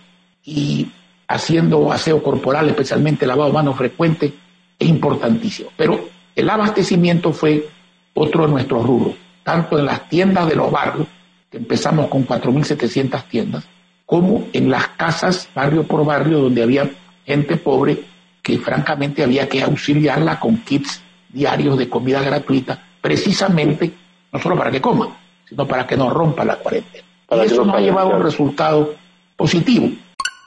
y 0.41 0.89
haciendo 1.27 1.91
aseo 1.91 2.23
corporal, 2.23 2.69
especialmente 2.69 3.27
lavado 3.27 3.49
de 3.49 3.53
manos 3.53 3.75
frecuente, 3.75 4.33
es 4.79 4.87
importantísimo. 4.87 5.69
Pero 5.75 5.99
el 6.33 6.49
abastecimiento 6.49 7.33
fue 7.33 7.67
otro 8.13 8.45
de 8.45 8.53
nuestros 8.53 8.85
rubros, 8.85 9.15
tanto 9.43 9.77
en 9.77 9.85
las 9.85 10.07
tiendas 10.07 10.47
de 10.47 10.55
los 10.55 10.71
barrios, 10.71 11.09
que 11.49 11.57
empezamos 11.57 12.07
con 12.07 12.25
4.700 12.25 13.27
tiendas, 13.27 13.67
como 14.11 14.47
en 14.51 14.69
las 14.69 14.89
casas, 14.89 15.47
barrio 15.55 15.83
por 15.83 16.03
barrio, 16.03 16.39
donde 16.39 16.61
había 16.61 16.89
gente 17.25 17.55
pobre 17.55 18.03
que 18.41 18.57
francamente 18.57 19.23
había 19.23 19.47
que 19.47 19.63
auxiliarla 19.63 20.37
con 20.37 20.57
kits 20.65 21.01
diarios 21.29 21.77
de 21.77 21.87
comida 21.87 22.21
gratuita, 22.21 22.77
precisamente 22.99 23.93
no 24.33 24.37
solo 24.37 24.57
para 24.57 24.69
que 24.69 24.81
coma, 24.81 25.15
sino 25.47 25.65
para 25.65 25.87
que 25.87 25.95
no 25.95 26.09
rompa 26.09 26.43
la 26.43 26.57
cuarentena. 26.57 27.05
Y 27.31 27.39
eso 27.39 27.63
nos 27.63 27.73
ha 27.73 27.79
llevado 27.79 28.11
a 28.11 28.17
un 28.17 28.23
resultado 28.23 28.95
positivo. 29.37 29.89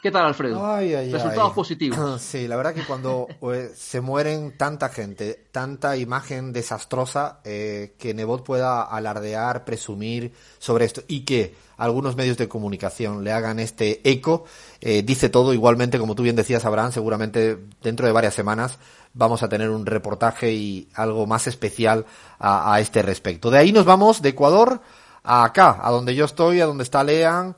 ¿Qué 0.05 0.11
tal, 0.11 0.27
Alfredo? 0.27 0.63
Ay, 0.63 0.93
ay, 0.93 1.11
Resultados 1.11 1.49
ay. 1.49 1.55
positivos. 1.55 2.21
Sí, 2.21 2.47
la 2.47 2.57
verdad 2.57 2.75
que 2.75 2.85
cuando 2.85 3.27
eh, 3.55 3.73
se 3.75 4.03
mueren 4.03 4.55
tanta 4.59 4.91
gente, 4.91 5.47
tanta 5.51 5.97
imagen 5.97 6.53
desastrosa, 6.53 7.41
eh, 7.43 7.95
que 7.99 8.13
Nebot 8.13 8.45
pueda 8.45 8.83
alardear, 8.83 9.65
presumir 9.65 10.35
sobre 10.59 10.85
esto 10.85 11.01
y 11.09 11.21
que 11.21 11.55
algunos 11.79 12.17
medios 12.17 12.37
de 12.37 12.49
comunicación 12.49 13.25
le 13.25 13.33
hagan 13.33 13.59
este 13.59 14.07
eco, 14.07 14.45
eh, 14.83 15.03
dice 15.03 15.31
todo. 15.31 15.55
Igualmente, 15.55 15.99
como 15.99 16.15
tú 16.15 16.23
bien 16.23 16.37
decías, 16.37 16.67
Abraham, 16.67 16.93
seguramente 16.93 17.59
dentro 17.83 18.07
de 18.07 18.13
varias 18.13 18.35
semanas 18.35 18.79
vamos 19.15 19.43
a 19.43 19.49
tener 19.49 19.71
un 19.71 19.87
reportaje 19.87 20.53
y 20.53 20.87
algo 20.97 21.27
más 21.27 21.47
especial 21.47 22.05
a, 22.39 22.75
a 22.75 22.81
este 22.81 23.01
respecto. 23.01 23.51
De 23.51 23.57
ahí 23.57 23.73
nos 23.73 23.87
vamos 23.87 24.21
de 24.21 24.29
Ecuador 24.29 24.83
a 25.23 25.45
acá, 25.45 25.79
a 25.81 25.91
donde 25.91 26.15
yo 26.15 26.27
estoy, 26.27 26.61
a 26.61 26.67
donde 26.67 26.85
está 26.85 27.03
Lean 27.03 27.57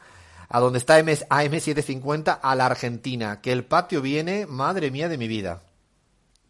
a 0.49 0.61
donde 0.61 0.79
está 0.79 0.99
AM750, 1.01 2.39
a 2.43 2.55
la 2.55 2.67
Argentina. 2.67 3.41
Que 3.41 3.53
el 3.53 3.65
patio 3.65 4.03
viene, 4.03 4.47
madre 4.47 4.91
mía 4.91 5.09
de 5.09 5.19
mi 5.19 5.29
vida. 5.29 5.63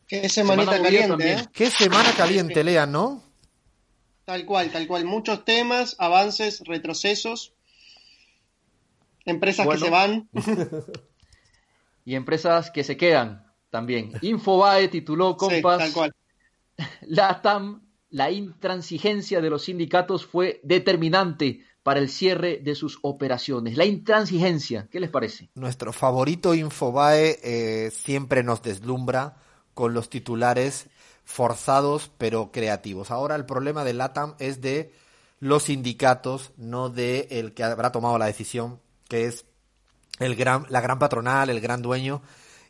Qué 0.07 0.29
semanita 0.29 0.73
Semana 0.73 0.85
caliente. 0.85 1.33
¿eh? 1.33 1.47
Qué 1.53 1.71
semana 1.71 2.13
caliente, 2.17 2.63
Lean, 2.63 2.93
¿no? 2.93 3.23
Tal 4.25 4.45
cual, 4.45 4.71
tal 4.71 4.87
cual. 4.87 5.05
Muchos 5.05 5.45
temas, 5.45 5.97
avances, 5.99 6.61
retrocesos, 6.67 7.53
empresas 9.25 9.67
Bueno. 9.67 9.81
que 9.81 9.85
se 9.87 9.91
van. 9.91 10.29
Y 12.05 12.15
empresas 12.15 12.71
que 12.71 12.85
se 12.85 12.97
quedan 12.97 13.53
también. 13.69 14.13
Infobae 14.23 14.87
tituló, 14.87 15.33
Sí, 15.33 15.37
compas, 15.39 15.79
tal 15.79 15.93
cual. 15.93 16.15
la 17.01 17.43
TAM, 17.43 17.83
la 18.11 18.31
intransigencia 18.31 19.41
de 19.41 19.51
los 19.51 19.65
sindicatos 19.65 20.25
fue 20.25 20.61
determinante 20.63 21.65
para 21.87 22.01
el 22.01 22.09
cierre 22.09 22.59
de 22.65 22.75
sus 22.75 22.99
operaciones. 23.03 23.77
La 23.77 23.85
intransigencia, 23.85 24.89
¿qué 24.91 24.99
les 24.99 25.09
parece? 25.09 25.51
Nuestro 25.55 25.93
favorito 25.93 26.53
Infobae 26.53 27.39
eh, 27.45 27.93
siempre 27.93 28.43
nos 28.43 28.61
deslumbra 28.61 29.37
con 29.73 29.95
los 29.95 30.11
titulares 30.11 30.89
forzados 31.25 32.11
pero 32.19 32.51
creativos. 32.51 33.13
Ahora 33.13 33.37
el 33.37 33.47
problema 33.47 33.85
de 33.85 33.95
LATAM 33.95 34.35
es 34.41 34.61
de 34.61 34.93
los 35.39 35.63
sindicatos, 35.63 36.51
no 36.57 36.89
de 36.89 37.29
el 37.31 37.55
que 37.55 37.63
habrá 37.63 37.93
tomado 37.93 38.19
la 38.19 38.27
decisión, 38.27 38.81
que 39.07 39.27
es 39.27 39.45
el 40.19 40.35
gran, 40.35 40.67
la 40.69 40.81
gran 40.81 40.99
patronal, 40.99 41.51
el 41.51 41.61
gran 41.61 41.83
dueño. 41.83 42.21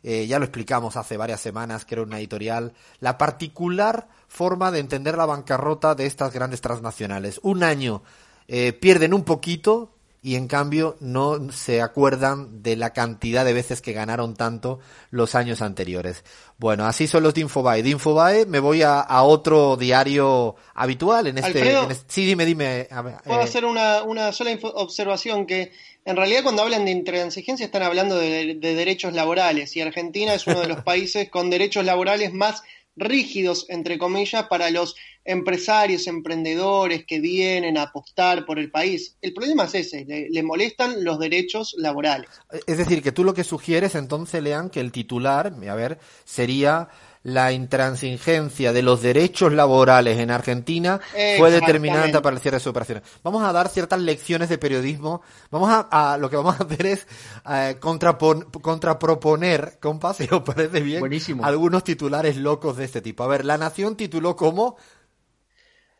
Eh, 0.03 0.27
ya 0.27 0.37
lo 0.37 0.45
explicamos 0.45 0.95
hace 0.95 1.17
varias 1.17 1.41
semanas, 1.41 1.87
creo, 1.89 2.03
en 2.03 2.09
una 2.09 2.19
editorial, 2.19 2.73
la 2.99 3.17
particular 3.17 4.09
forma 4.27 4.69
de 4.69 4.77
entender 4.77 5.17
la 5.17 5.25
bancarrota 5.25 5.95
de 5.95 6.05
estas 6.05 6.31
grandes 6.31 6.61
transnacionales. 6.61 7.39
Un 7.41 7.63
año 7.63 8.03
eh, 8.47 8.73
pierden 8.73 9.13
un 9.13 9.23
poquito 9.23 9.91
y 10.23 10.35
en 10.35 10.47
cambio 10.47 10.97
no 10.99 11.51
se 11.53 11.81
acuerdan 11.81 12.61
de 12.63 12.75
la 12.75 12.91
cantidad 12.91 13.45
de 13.45 13.53
veces 13.53 13.81
que 13.81 13.93
ganaron 13.93 14.35
tanto 14.35 14.79
los 15.09 15.35
años 15.35 15.61
anteriores. 15.61 16.23
Bueno, 16.57 16.85
así 16.85 17.07
son 17.07 17.23
los 17.23 17.33
de 17.33 17.41
Infobae. 17.41 17.83
De 17.83 17.89
Infobae 17.91 18.45
me 18.45 18.59
voy 18.59 18.81
a, 18.81 18.99
a 18.99 19.23
otro 19.23 19.77
diario 19.77 20.55
habitual 20.73 21.27
en 21.27 21.37
este, 21.37 21.59
Alfredo, 21.59 21.83
en 21.83 21.91
este- 21.91 22.05
Sí, 22.13 22.25
dime, 22.25 22.45
dime. 22.45 22.87
a 22.91 23.03
Puedo 23.03 23.39
eh, 23.39 23.43
hacer 23.43 23.63
una, 23.63 24.03
una 24.03 24.33
sola 24.33 24.57
observación 24.73 25.45
que 25.45 25.71
en 26.03 26.15
realidad 26.17 26.43
cuando 26.43 26.63
hablan 26.63 26.83
de 26.85 26.91
intransigencia 26.91 27.65
están 27.65 27.83
hablando 27.83 28.17
de, 28.17 28.55
de 28.55 28.75
derechos 28.75 29.13
laborales 29.13 29.75
y 29.77 29.81
Argentina 29.81 30.33
es 30.33 30.45
uno 30.47 30.59
de 30.59 30.67
los 30.67 30.81
países 30.83 31.29
con 31.29 31.49
derechos 31.49 31.85
laborales 31.85 32.33
más 32.33 32.63
rígidos, 32.97 33.65
entre 33.69 33.97
comillas, 33.97 34.47
para 34.47 34.69
los 34.69 34.95
empresarios, 35.23 36.07
emprendedores 36.07 37.05
que 37.05 37.19
vienen 37.19 37.77
a 37.77 37.83
apostar 37.83 38.45
por 38.45 38.59
el 38.59 38.71
país. 38.71 39.17
El 39.21 39.33
problema 39.33 39.65
es 39.65 39.75
ese, 39.75 40.05
le, 40.05 40.29
le 40.29 40.43
molestan 40.43 41.03
los 41.03 41.19
derechos 41.19 41.75
laborales. 41.77 42.29
Es 42.65 42.77
decir, 42.77 43.01
que 43.01 43.11
tú 43.11 43.23
lo 43.23 43.33
que 43.33 43.43
sugieres 43.43 43.95
entonces, 43.95 44.41
lean 44.41 44.69
que 44.69 44.79
el 44.79 44.91
titular, 44.91 45.53
a 45.69 45.75
ver, 45.75 45.99
sería 46.25 46.89
la 47.27 47.51
intransigencia 47.51 48.71
de 48.71 48.81
los 48.81 49.01
derechos 49.01 49.51
laborales 49.51 50.17
en 50.19 50.31
Argentina 50.31 51.01
fue 51.37 51.51
determinante 51.51 52.21
para 52.21 52.35
el 52.37 52.41
cierre 52.41 52.55
de 52.55 52.59
sus 52.61 52.69
operaciones. 52.69 53.03
Vamos 53.21 53.43
a 53.43 53.51
dar 53.51 53.67
ciertas 53.67 53.99
lecciones 53.99 54.47
de 54.47 54.57
periodismo. 54.57 55.21
Vamos 55.51 55.69
a, 55.69 56.13
a- 56.13 56.17
lo 56.17 56.29
que 56.29 56.37
vamos 56.37 56.57
a 56.57 56.63
hacer 56.63 56.85
es 56.85 57.05
eh, 57.49 57.75
contrapon- 57.81 58.49
contraproponer, 58.61 59.77
compa, 59.81 60.13
si 60.13 60.25
os 60.31 60.41
parece 60.41 60.79
bien, 60.79 61.01
Buenísimo. 61.01 61.43
algunos 61.43 61.83
titulares 61.83 62.37
locos 62.37 62.77
de 62.77 62.85
este 62.85 63.01
tipo. 63.01 63.23
A 63.23 63.27
ver, 63.27 63.43
La 63.43 63.57
Nación 63.57 63.97
tituló 63.97 64.37
como 64.37 64.77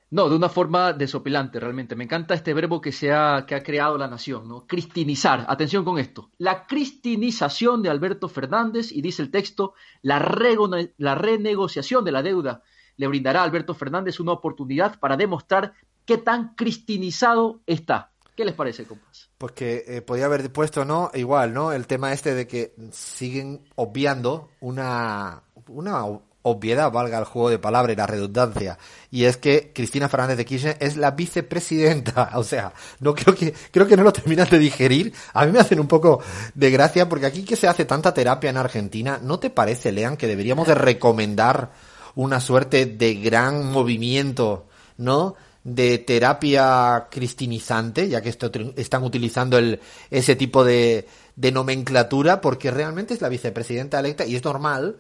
No, 0.10 0.30
de 0.30 0.36
una 0.38 0.48
forma 0.48 0.94
desopilante, 0.94 1.60
realmente. 1.60 1.96
Me 1.96 2.06
encanta 2.06 2.34
este 2.34 2.54
verbo 2.54 2.80
que, 2.80 2.94
se 2.94 3.12
ha, 3.12 3.46
que 3.46 3.56
ha 3.56 3.64
creado 3.64 3.98
la 3.98 4.08
nación, 4.08 4.48
¿no? 4.48 4.66
Cristinizar. 4.66 5.46
Atención 5.50 5.84
con 5.84 6.00
esto. 6.00 6.30
La 6.38 6.66
cristinización 6.66 7.82
de 7.82 7.90
Alberto 7.90 8.30
Fernández, 8.30 8.92
y 8.92 9.02
dice 9.02 9.22
el 9.22 9.32
texto, 9.32 9.74
la, 10.02 10.20
rego- 10.20 10.92
la 10.98 11.16
renegociación 11.16 12.06
de 12.06 12.12
la 12.14 12.24
deuda 12.24 12.64
le 12.96 13.08
brindará 13.08 13.42
a 13.42 13.44
Alberto 13.44 13.74
Fernández 13.74 14.20
una 14.20 14.32
oportunidad 14.32 14.98
para 15.00 15.18
demostrar 15.18 15.74
qué 16.06 16.18
tan 16.18 16.56
cristinizado 16.56 17.60
está. 17.68 18.12
¿Qué 18.36 18.46
les 18.46 18.54
parece, 18.54 18.86
compas? 18.86 19.30
Pues 19.38 19.52
que 19.52 19.84
eh, 19.88 20.02
podía 20.02 20.26
haber 20.26 20.52
puesto, 20.54 20.86
¿no? 20.86 21.12
Igual, 21.16 21.54
¿no? 21.54 21.72
El 21.72 21.86
tema 21.86 22.14
este 22.14 22.34
de 22.34 22.48
que 22.48 22.74
siguen 22.92 23.68
obviando 23.76 24.50
una, 24.62 25.44
una 25.68 26.06
obviedad, 26.48 26.92
valga 26.92 27.20
el 27.20 27.26
juego 27.26 27.50
de 27.50 27.60
palabras 27.60 27.94
y 27.94 27.98
la 27.98 28.08
redundancia. 28.08 28.78
Y 29.12 29.26
es 29.26 29.38
que 29.38 29.72
Cristina 29.74 30.10
Fernández 30.10 30.38
de 30.38 30.46
Kirchner 30.46 30.78
es 30.80 30.98
la 30.98 31.12
vicepresidenta. 31.12 32.32
O 32.38 32.44
sea, 32.44 32.74
no 33.00 33.14
creo 33.16 33.36
que, 33.36 33.54
creo 33.72 33.88
que 33.88 33.98
no 33.98 34.04
lo 34.04 34.14
terminas 34.14 34.50
de 34.50 34.60
digerir. 34.60 35.14
A 35.34 35.46
mí 35.46 35.52
me 35.52 35.60
hacen 35.60 35.80
un 35.80 35.88
poco 35.88 36.22
de 36.54 36.72
gracia 36.72 37.08
porque 37.10 37.26
aquí 37.26 37.44
que 37.44 37.56
se 37.56 37.68
hace 37.68 37.86
tanta 37.86 38.14
terapia 38.14 38.50
en 38.50 38.58
Argentina, 38.58 39.20
¿no 39.22 39.40
te 39.40 39.50
parece, 39.50 39.92
Lean, 39.92 40.18
que 40.18 40.28
deberíamos 40.28 40.68
de 40.68 40.76
recomendar 40.76 41.72
una 42.16 42.40
suerte 42.40 42.86
de 42.86 43.16
gran 43.16 43.72
movimiento, 43.72 44.66
¿no? 44.98 45.36
de 45.64 45.98
terapia 45.98 47.08
cristinizante, 47.12 48.08
ya 48.08 48.22
que 48.22 48.30
esto- 48.30 48.50
están 48.78 49.04
utilizando 49.04 49.58
el, 49.58 49.82
ese 50.10 50.38
tipo 50.38 50.64
de, 50.64 51.06
de 51.36 51.52
nomenclatura, 51.52 52.40
porque 52.40 52.72
realmente 52.72 53.14
es 53.14 53.22
la 53.22 53.28
vicepresidenta 53.28 54.00
electa 54.00 54.26
y 54.26 54.38
es 54.38 54.46
normal 54.46 54.96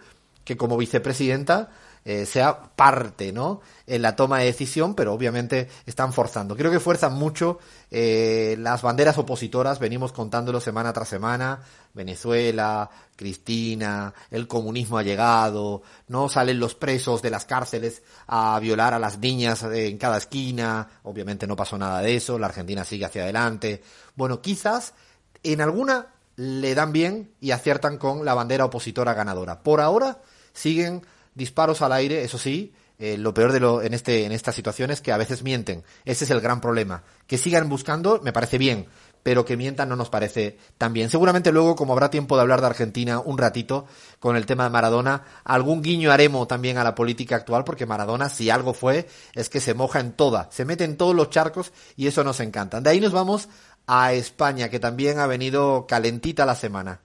que 0.47 0.55
como 0.55 0.77
vicepresidenta 0.77 1.69
eh, 2.05 2.25
sea 2.25 2.57
parte, 2.73 3.33
¿no? 3.33 3.60
En 3.86 4.01
la 4.01 4.15
toma 4.15 4.39
de 4.39 4.45
decisión, 4.45 4.95
pero 4.95 5.13
obviamente 5.13 5.67
están 5.86 6.13
forzando. 6.13 6.55
Creo 6.55 6.71
que 6.71 6.79
fuerzan 6.79 7.15
mucho 7.15 7.60
eh, 7.91 8.55
las 8.60 8.81
banderas 8.81 9.17
opositoras, 9.17 9.77
venimos 9.77 10.13
contándolo 10.13 10.62
semana 10.62 10.93
tras 10.93 11.10
semana, 11.10 11.60
Venezuela, 11.93 12.89
Cristina, 13.17 14.13
el 14.31 14.47
comunismo 14.47 14.97
ha 14.97 15.03
llegado, 15.03 15.81
no 16.07 16.29
salen 16.29 16.62
los 16.62 16.75
presos 16.75 17.21
de 17.21 17.29
las 17.29 17.43
cárceles 17.43 18.03
a 18.27 18.57
violar 18.62 18.93
a 18.93 18.99
las 18.99 19.19
niñas 19.19 19.63
eh, 19.63 19.89
en 19.89 19.97
cada 19.97 20.17
esquina, 20.17 20.88
obviamente 21.03 21.45
no 21.45 21.57
pasó 21.57 21.77
nada 21.77 21.99
de 22.01 22.15
eso, 22.15 22.39
la 22.39 22.47
Argentina 22.47 22.86
sigue 22.86 23.03
hacia 23.03 23.23
adelante. 23.23 23.83
Bueno, 24.15 24.39
quizás 24.39 24.93
en 25.43 25.60
alguna 25.60 26.07
le 26.38 26.73
dan 26.73 26.93
bien 26.93 27.33
y 27.41 27.51
aciertan 27.51 27.97
con 27.97 28.23
la 28.23 28.33
bandera 28.33 28.63
opositora 28.63 29.13
ganadora. 29.13 29.62
Por 29.62 29.81
ahora 29.81 30.21
siguen 30.58 31.06
disparos 31.36 31.82
al 31.82 31.93
aire, 31.93 32.24
eso 32.24 32.38
sí, 32.38 32.74
eh, 33.00 33.15
lo 33.17 33.32
peor 33.34 33.52
de 33.52 33.60
lo 33.60 33.84
en 33.84 33.93
este 33.93 34.26
en 34.26 34.32
esta 34.32 34.52
situación 34.52 34.89
es 34.89 35.02
que 35.02 35.12
a 35.12 35.17
veces 35.17 35.43
mienten. 35.43 35.84
Ese 36.04 36.26
es 36.26 36.32
el 36.32 36.41
gran 36.41 36.62
problema. 36.62 37.04
Que 37.28 37.38
sigan 37.38 37.70
buscando 37.70 38.20
me 38.24 38.34
parece 38.34 38.58
bien, 38.58 38.88
pero 39.22 39.46
que 39.46 39.56
mientan 39.56 39.89
no 39.89 39.96
nos 39.96 40.10
parece 40.10 40.58
tan 40.80 40.93
bien. 40.93 41.12
Seguramente 41.12 41.52
luego, 41.52 41.76
como 41.76 41.93
habrá 41.93 42.10
tiempo 42.10 42.36
de 42.36 42.41
hablar 42.41 42.62
de 42.62 42.67
Argentina 42.67 43.20
un 43.20 43.38
ratito 43.38 43.86
con 44.20 44.36
el 44.36 44.48
tema 44.48 44.63
de 44.63 44.72
Maradona, 44.72 45.24
algún 45.43 45.84
guiño 45.84 46.12
haremos 46.12 46.48
también 46.48 46.80
a 46.80 46.84
la 46.84 46.96
política 46.96 47.36
actual, 47.36 47.63
porque 47.63 47.86
Maradona, 47.86 48.30
si 48.30 48.50
algo 48.50 48.74
fue, 48.74 49.08
es 49.36 49.50
que 49.50 49.60
se 49.60 49.76
moja 49.76 50.00
en 50.00 50.13
toda, 50.13 50.50
se 50.52 50.65
mete 50.65 50.84
en 50.84 50.98
todos 50.98 51.15
los 51.15 51.30
charcos 51.30 51.72
y 51.96 52.08
eso 52.08 52.24
nos 52.24 52.39
encanta. 52.39 52.82
De 52.82 52.89
ahí 52.89 53.00
nos 53.00 53.12
vamos 53.12 53.48
a 53.86 54.13
España, 54.13 54.70
que 54.70 54.80
también 54.80 55.20
ha 55.20 55.28
venido 55.28 55.86
calentita 55.88 56.46
la 56.46 56.56
semana. 56.56 57.02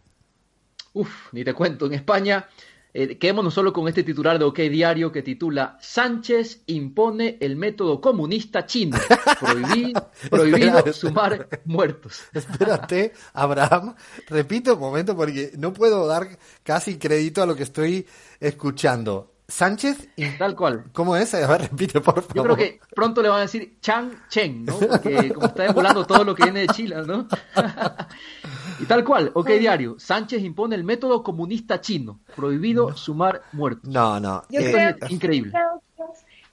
Uf, 0.95 1.11
ni 1.33 1.45
te 1.45 1.55
cuento. 1.55 1.87
En 1.87 1.95
España, 1.95 2.47
eh, 2.95 3.17
quedémonos 3.19 3.55
solo 3.55 3.73
con 3.73 3.89
este 3.89 4.03
titular 4.03 4.39
de 4.39 4.45
OK 4.45 4.59
Diario 4.61 5.11
que 5.13 5.23
titula 5.23 5.79
Sánchez 5.81 6.63
impone 6.67 7.39
el 7.41 7.57
método 7.57 8.01
comunista 8.01 8.67
chino. 8.67 8.97
Prohibí- 9.41 9.93
prohibido 10.31 10.93
sumar 10.93 11.49
muertos. 11.65 12.23
Espérate, 12.35 13.13
Abraham, 13.33 13.95
repito 14.29 14.75
un 14.75 14.81
momento 14.81 15.17
porque 15.17 15.53
no 15.59 15.73
puedo 15.73 16.07
dar 16.07 16.39
casi 16.63 16.99
crédito 16.99 17.43
a 17.43 17.47
lo 17.47 17.57
que 17.57 17.63
estoy 17.63 18.07
escuchando. 18.41 19.32
Sánchez, 19.53 20.09
Tal 20.39 20.57
cual. 20.57 20.85
¿cómo 20.95 21.15
es? 21.15 21.35
A 21.35 21.47
ver, 21.47 21.61
repite, 21.71 22.01
por 22.01 22.23
favor. 22.23 22.35
Yo 22.35 22.43
creo 22.43 22.57
que 22.57 22.81
pronto 22.97 23.21
le 23.21 23.29
van 23.29 23.39
a 23.39 23.43
decir 23.43 23.77
Chang 23.83 24.11
Chen, 24.31 24.65
¿no? 24.65 24.79
Porque 24.79 25.31
como 25.35 25.49
está 25.49 25.67
emulando 25.67 26.07
todo 26.07 26.25
lo 26.25 26.35
que 26.35 26.45
viene 26.45 26.61
de 26.61 26.69
Chile, 26.69 26.97
¿no? 27.07 27.29
y 28.81 28.87
tal 28.87 29.05
cual, 29.05 29.31
OK 29.35 29.51
Diario. 29.51 29.97
Sánchez 29.99 30.43
impone 30.43 30.75
el 30.75 30.85
método 30.85 31.23
comunista 31.23 31.83
chino. 31.83 32.21
Prohibido 32.35 32.97
sumar 32.97 33.43
muertos. 33.53 33.91
No, 33.93 34.19
no. 34.19 34.43
Yo 34.49 34.61
eh, 34.61 34.97
creo 34.97 35.11
increíble. 35.11 35.53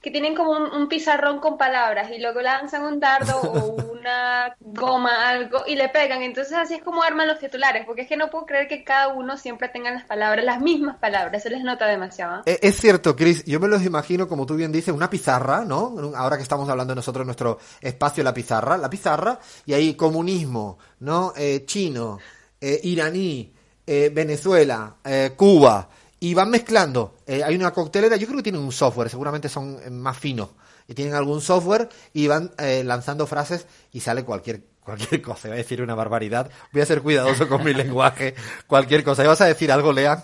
Que 0.00 0.10
tienen 0.10 0.34
como 0.34 0.52
un, 0.52 0.72
un 0.72 0.88
pizarrón 0.88 1.40
con 1.40 1.58
palabras 1.58 2.10
y 2.10 2.20
luego 2.20 2.40
lanzan 2.40 2.84
un 2.84 3.00
dardo 3.00 3.38
o 3.40 3.92
una 4.00 4.56
goma, 4.60 5.28
algo, 5.28 5.64
y 5.66 5.76
le 5.76 5.88
pegan. 5.90 6.22
Entonces 6.22 6.54
así 6.54 6.74
es 6.74 6.82
como 6.82 7.02
arman 7.02 7.28
los 7.28 7.38
titulares, 7.38 7.84
porque 7.84 8.02
es 8.02 8.08
que 8.08 8.16
no 8.16 8.30
puedo 8.30 8.46
creer 8.46 8.66
que 8.66 8.82
cada 8.82 9.08
uno 9.08 9.36
siempre 9.36 9.68
tenga 9.68 9.90
las 9.90 10.04
palabras, 10.04 10.44
las 10.44 10.60
mismas 10.60 10.96
palabras, 10.96 11.42
se 11.42 11.50
les 11.50 11.62
nota 11.62 11.86
demasiado. 11.86 12.38
¿eh? 12.40 12.42
Eh, 12.52 12.58
Es 12.62 12.76
cierto, 12.76 13.14
Chris, 13.14 13.44
yo 13.44 13.60
me 13.60 13.68
los 13.68 13.84
imagino, 13.84 14.26
como 14.26 14.46
tú 14.46 14.54
bien 14.56 14.72
dices, 14.72 14.94
una 14.94 15.10
pizarra, 15.10 15.64
¿no? 15.66 15.94
Ahora 16.16 16.36
que 16.36 16.42
estamos 16.42 16.68
hablando 16.68 16.94
nosotros 16.94 17.26
nuestro 17.26 17.58
espacio, 17.80 18.24
la 18.24 18.32
pizarra, 18.32 18.78
la 18.78 18.88
pizarra, 18.88 19.38
y 19.66 19.74
ahí 19.74 19.94
comunismo, 19.94 20.78
¿no? 21.00 21.34
Eh, 21.36 21.64
chino, 21.66 22.18
eh, 22.60 22.80
iraní, 22.84 23.52
eh, 23.86 24.10
Venezuela, 24.12 24.96
eh, 25.04 25.32
Cuba, 25.36 25.88
y 26.20 26.34
van 26.34 26.50
mezclando. 26.50 27.16
Eh, 27.26 27.42
hay 27.42 27.56
una 27.56 27.72
coctelera, 27.72 28.16
yo 28.16 28.26
creo 28.26 28.36
que 28.36 28.44
tienen 28.44 28.60
un 28.60 28.72
software, 28.72 29.08
seguramente 29.08 29.48
son 29.48 29.78
eh, 29.82 29.90
más 29.90 30.18
finos, 30.18 30.50
y 30.86 30.94
tienen 30.94 31.14
algún 31.14 31.40
software 31.40 31.88
y 32.12 32.28
van 32.28 32.52
eh, 32.58 32.84
lanzando 32.84 33.26
frases 33.26 33.66
y 33.90 34.00
sale 34.00 34.22
cualquier 34.24 34.62
cualquier 34.84 35.22
cosa. 35.22 35.48
Voy 35.48 35.56
a 35.56 35.58
decir 35.58 35.82
una 35.82 35.94
barbaridad, 35.94 36.50
voy 36.72 36.82
a 36.82 36.86
ser 36.86 37.00
cuidadoso 37.00 37.48
con 37.48 37.64
mi 37.64 37.72
lenguaje, 37.74 38.34
cualquier 38.66 39.02
cosa. 39.02 39.24
¿Y 39.24 39.26
vas 39.26 39.40
a 39.40 39.46
decir 39.46 39.72
algo, 39.72 39.92
Lean? 39.92 40.22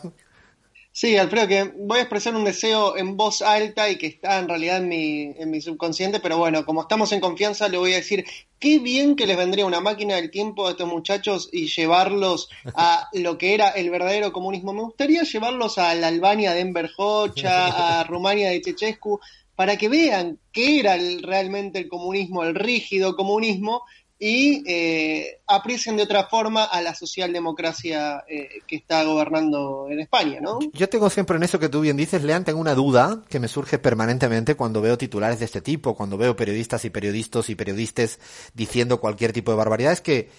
Sí, 0.99 1.15
Alfredo, 1.19 1.47
que 1.47 1.63
voy 1.77 1.99
a 1.99 2.03
expresar 2.03 2.35
un 2.35 2.45
deseo 2.47 2.97
en 2.97 3.19
voz 3.19 3.43
alta 3.43 3.91
y 3.91 3.99
que 3.99 4.07
está 4.07 4.39
en 4.39 4.49
realidad 4.49 4.79
en 4.79 4.89
mi, 4.89 5.25
en 5.37 5.51
mi 5.51 5.61
subconsciente, 5.61 6.21
pero 6.21 6.39
bueno, 6.39 6.65
como 6.65 6.81
estamos 6.81 7.13
en 7.13 7.21
confianza, 7.21 7.69
le 7.69 7.77
voy 7.77 7.93
a 7.93 7.97
decir, 7.97 8.25
qué 8.59 8.79
bien 8.79 9.15
que 9.15 9.27
les 9.27 9.37
vendría 9.37 9.67
una 9.67 9.81
máquina 9.83 10.15
del 10.17 10.31
tiempo 10.31 10.67
a 10.67 10.71
estos 10.71 10.89
muchachos 10.89 11.51
y 11.53 11.67
llevarlos 11.69 12.49
a 12.73 13.09
lo 13.13 13.37
que 13.37 13.53
era 13.53 13.69
el 13.69 13.91
verdadero 13.91 14.33
comunismo. 14.33 14.73
Me 14.73 14.81
gustaría 14.85 15.23
llevarlos 15.25 15.77
a 15.77 15.95
la 15.95 16.09
Albania 16.09 16.53
de 16.55 16.61
Enver 16.61 16.89
Hoxha, 16.97 18.01
a 18.01 18.05
Rumania 18.09 18.49
de 18.49 18.63
Chechescu, 18.63 19.21
para 19.55 19.77
que 19.77 19.91
vean 19.91 20.41
qué 20.51 20.81
era 20.81 20.95
el- 20.95 21.23
realmente 21.23 21.79
el 21.79 21.89
comunismo, 21.89 22.43
el 22.43 22.55
rígido 22.55 23.17
comunismo, 23.17 23.83
y 24.19 24.65
eh, 24.67 25.41
de 25.47 26.03
otra 26.03 26.25
forma 26.25 26.65
a 26.65 26.81
la 26.81 26.95
socialdemocracia 26.95 28.25
eh, 28.29 28.49
que 28.67 28.77
está 28.77 29.05
gobernando 29.05 29.89
en 29.91 30.01
España, 30.01 30.41
¿no? 30.41 30.59
Yo 30.73 30.89
tengo 30.89 31.11
siempre 31.11 31.37
en 31.37 31.43
eso 31.43 31.59
que 31.59 31.69
tú 31.69 31.83
bien 31.83 31.97
dices, 31.97 32.23
Lean, 32.23 32.45
tengo 32.45 32.59
una 32.59 32.75
duda 32.75 33.23
que 33.29 33.41
me 33.41 33.49
surge 33.49 33.79
permanentemente 33.79 34.55
cuando 34.55 34.81
veo 34.81 34.97
titulares 34.97 35.39
de 35.39 35.45
este 35.45 35.61
tipo, 35.61 35.95
cuando 35.95 36.17
veo 36.17 36.35
periodistas 36.35 36.85
y 36.87 36.91
periodistas 36.91 37.51
y 37.51 37.55
periodistas 37.55 38.19
diciendo 38.55 39.01
cualquier 39.01 39.33
tipo 39.33 39.51
de 39.51 39.59
barbaridad, 39.59 39.93
es 39.93 40.01
que 40.01 40.31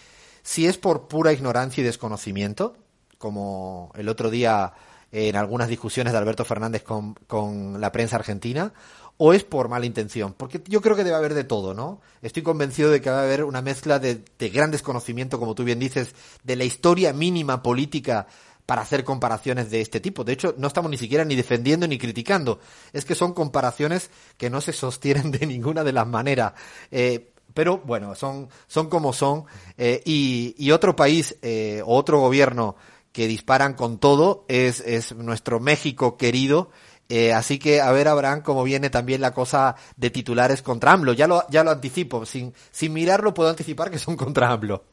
si 0.41 0.65
es 0.65 0.77
por 0.77 1.07
pura 1.07 1.31
ignorancia 1.31 1.81
y 1.81 1.85
desconocimiento, 1.85 2.75
como 3.19 3.91
el 3.95 4.09
otro 4.09 4.31
día 4.31 4.73
en 5.11 5.35
algunas 5.35 5.69
discusiones 5.69 6.13
de 6.13 6.19
Alberto 6.19 6.43
Fernández 6.45 6.83
con, 6.83 7.13
con 7.27 7.79
la 7.79 7.91
prensa 7.91 8.17
argentina, 8.17 8.73
o 9.17 9.33
es 9.33 9.43
por 9.43 9.67
mala 9.69 9.85
intención? 9.85 10.33
Porque 10.33 10.61
yo 10.67 10.81
creo 10.81 10.95
que 10.95 11.03
debe 11.03 11.15
haber 11.15 11.33
de 11.33 11.43
todo, 11.43 11.73
¿no? 11.73 12.01
Estoy 12.21 12.43
convencido 12.43 12.91
de 12.91 13.01
que 13.01 13.09
va 13.09 13.19
a 13.19 13.23
haber 13.23 13.43
una 13.43 13.61
mezcla 13.61 13.99
de, 13.99 14.23
de 14.37 14.49
gran 14.49 14.71
desconocimiento, 14.71 15.39
como 15.39 15.55
tú 15.55 15.63
bien 15.63 15.79
dices, 15.79 16.15
de 16.43 16.55
la 16.55 16.63
historia 16.63 17.13
mínima 17.13 17.61
política 17.63 18.27
para 18.67 18.81
hacer 18.81 19.05
comparaciones 19.05 19.71
de 19.71 19.79
este 19.79 20.01
tipo. 20.01 20.25
De 20.25 20.33
hecho, 20.33 20.53
no 20.57 20.67
estamos 20.67 20.91
ni 20.91 20.97
siquiera 20.97 21.23
ni 21.23 21.35
defendiendo 21.35 21.87
ni 21.87 21.97
criticando. 21.97 22.59
Es 22.91 23.05
que 23.05 23.15
son 23.15 23.33
comparaciones 23.33 24.11
que 24.37 24.49
no 24.49 24.59
se 24.59 24.73
sostienen 24.73 25.31
de 25.31 25.47
ninguna 25.47 25.83
de 25.83 25.93
las 25.93 26.05
maneras. 26.05 26.53
Eh, 26.91 27.31
pero 27.53 27.79
bueno, 27.79 28.13
son, 28.13 28.49
son 28.67 28.89
como 28.89 29.13
son. 29.13 29.45
Eh, 29.77 30.03
y, 30.05 30.53
y, 30.57 30.71
otro 30.71 30.97
país 30.97 31.37
eh, 31.41 31.81
o 31.83 31.95
otro 31.95 32.19
gobierno 32.19 32.75
que 33.13 33.25
disparan 33.25 33.73
con 33.73 33.99
todo 33.99 34.45
es, 34.49 34.81
es 34.81 35.15
nuestro 35.15 35.61
México 35.61 36.17
querido. 36.17 36.69
Eh, 37.09 37.33
así 37.33 37.57
que 37.59 37.81
a 37.81 37.91
ver, 37.91 38.07
Abraham, 38.07 38.41
cómo 38.41 38.63
viene 38.63 38.89
también 38.89 39.21
la 39.21 39.33
cosa 39.33 39.75
de 39.95 40.09
titulares 40.09 40.61
contra 40.61 40.93
AMLO. 40.93 41.13
Ya 41.13 41.27
lo, 41.27 41.43
ya 41.49 41.63
lo 41.63 41.71
anticipo. 41.71 42.25
Sin, 42.25 42.53
sin 42.71 42.93
mirarlo 42.93 43.33
puedo 43.33 43.49
anticipar 43.49 43.91
que 43.91 43.99
son 43.99 44.17
contra 44.17 44.51
AMLO. 44.51 44.83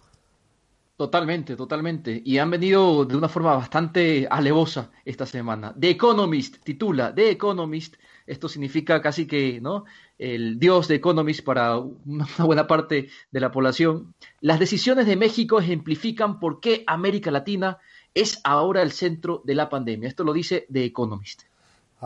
Totalmente, 0.96 1.56
totalmente. 1.56 2.22
Y 2.24 2.38
han 2.38 2.50
venido 2.50 3.04
de 3.04 3.16
una 3.16 3.28
forma 3.28 3.56
bastante 3.56 4.28
alevosa 4.30 4.92
esta 5.04 5.26
semana. 5.26 5.74
The 5.76 5.90
Economist 5.90 6.62
titula, 6.62 7.12
The 7.12 7.30
Economist, 7.30 7.96
esto 8.26 8.48
significa 8.48 9.02
casi 9.02 9.26
que, 9.26 9.60
¿no? 9.60 9.86
El 10.16 10.60
dios 10.60 10.86
de 10.86 10.94
Economist 10.94 11.44
para 11.44 11.78
una 11.78 12.28
buena 12.38 12.68
parte 12.68 13.08
de 13.32 13.40
la 13.40 13.50
población. 13.50 14.14
Las 14.40 14.60
decisiones 14.60 15.06
de 15.06 15.16
México 15.16 15.58
ejemplifican 15.58 16.38
por 16.38 16.60
qué 16.60 16.84
América 16.86 17.32
Latina 17.32 17.78
es 18.14 18.40
ahora 18.44 18.80
el 18.82 18.92
centro 18.92 19.42
de 19.44 19.56
la 19.56 19.68
pandemia. 19.68 20.08
Esto 20.08 20.22
lo 20.22 20.32
dice 20.32 20.64
The 20.72 20.84
Economist. 20.84 21.42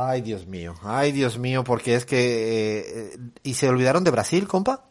Ay, 0.01 0.21
Dios 0.21 0.47
mío, 0.47 0.77
ay, 0.85 1.11
Dios 1.11 1.39
mío, 1.39 1.65
porque 1.65 1.97
es 1.97 2.07
que... 2.07 3.11
Eh, 3.15 3.19
¿Y 3.43 3.55
se 3.55 3.69
olvidaron 3.69 4.05
de 4.05 4.13
Brasil, 4.13 4.47
compa? 4.47 4.85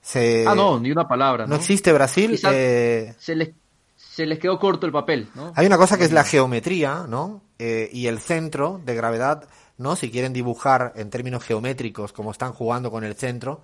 Se... 0.00 0.44
Ah, 0.46 0.54
no, 0.54 0.78
ni 0.78 0.92
una 0.92 1.08
palabra. 1.08 1.46
No, 1.46 1.50
¿no? 1.50 1.56
existe 1.56 1.92
Brasil. 1.92 2.38
Eh... 2.52 3.12
Se, 3.18 3.34
les, 3.34 3.50
se 3.96 4.26
les 4.26 4.38
quedó 4.38 4.60
corto 4.60 4.86
el 4.86 4.92
papel. 4.92 5.28
¿no? 5.34 5.52
Hay 5.56 5.66
una 5.66 5.76
cosa 5.76 5.98
que 5.98 6.04
es 6.04 6.12
la 6.12 6.22
geometría, 6.22 7.06
¿no? 7.08 7.42
Eh, 7.58 7.90
y 7.92 8.06
el 8.06 8.20
centro 8.20 8.80
de 8.84 8.94
gravedad, 8.94 9.48
¿no? 9.78 9.96
Si 9.96 10.12
quieren 10.12 10.32
dibujar 10.32 10.92
en 10.94 11.10
términos 11.10 11.42
geométricos 11.42 12.12
como 12.12 12.30
están 12.30 12.52
jugando 12.52 12.92
con 12.92 13.02
el 13.02 13.16
centro, 13.16 13.62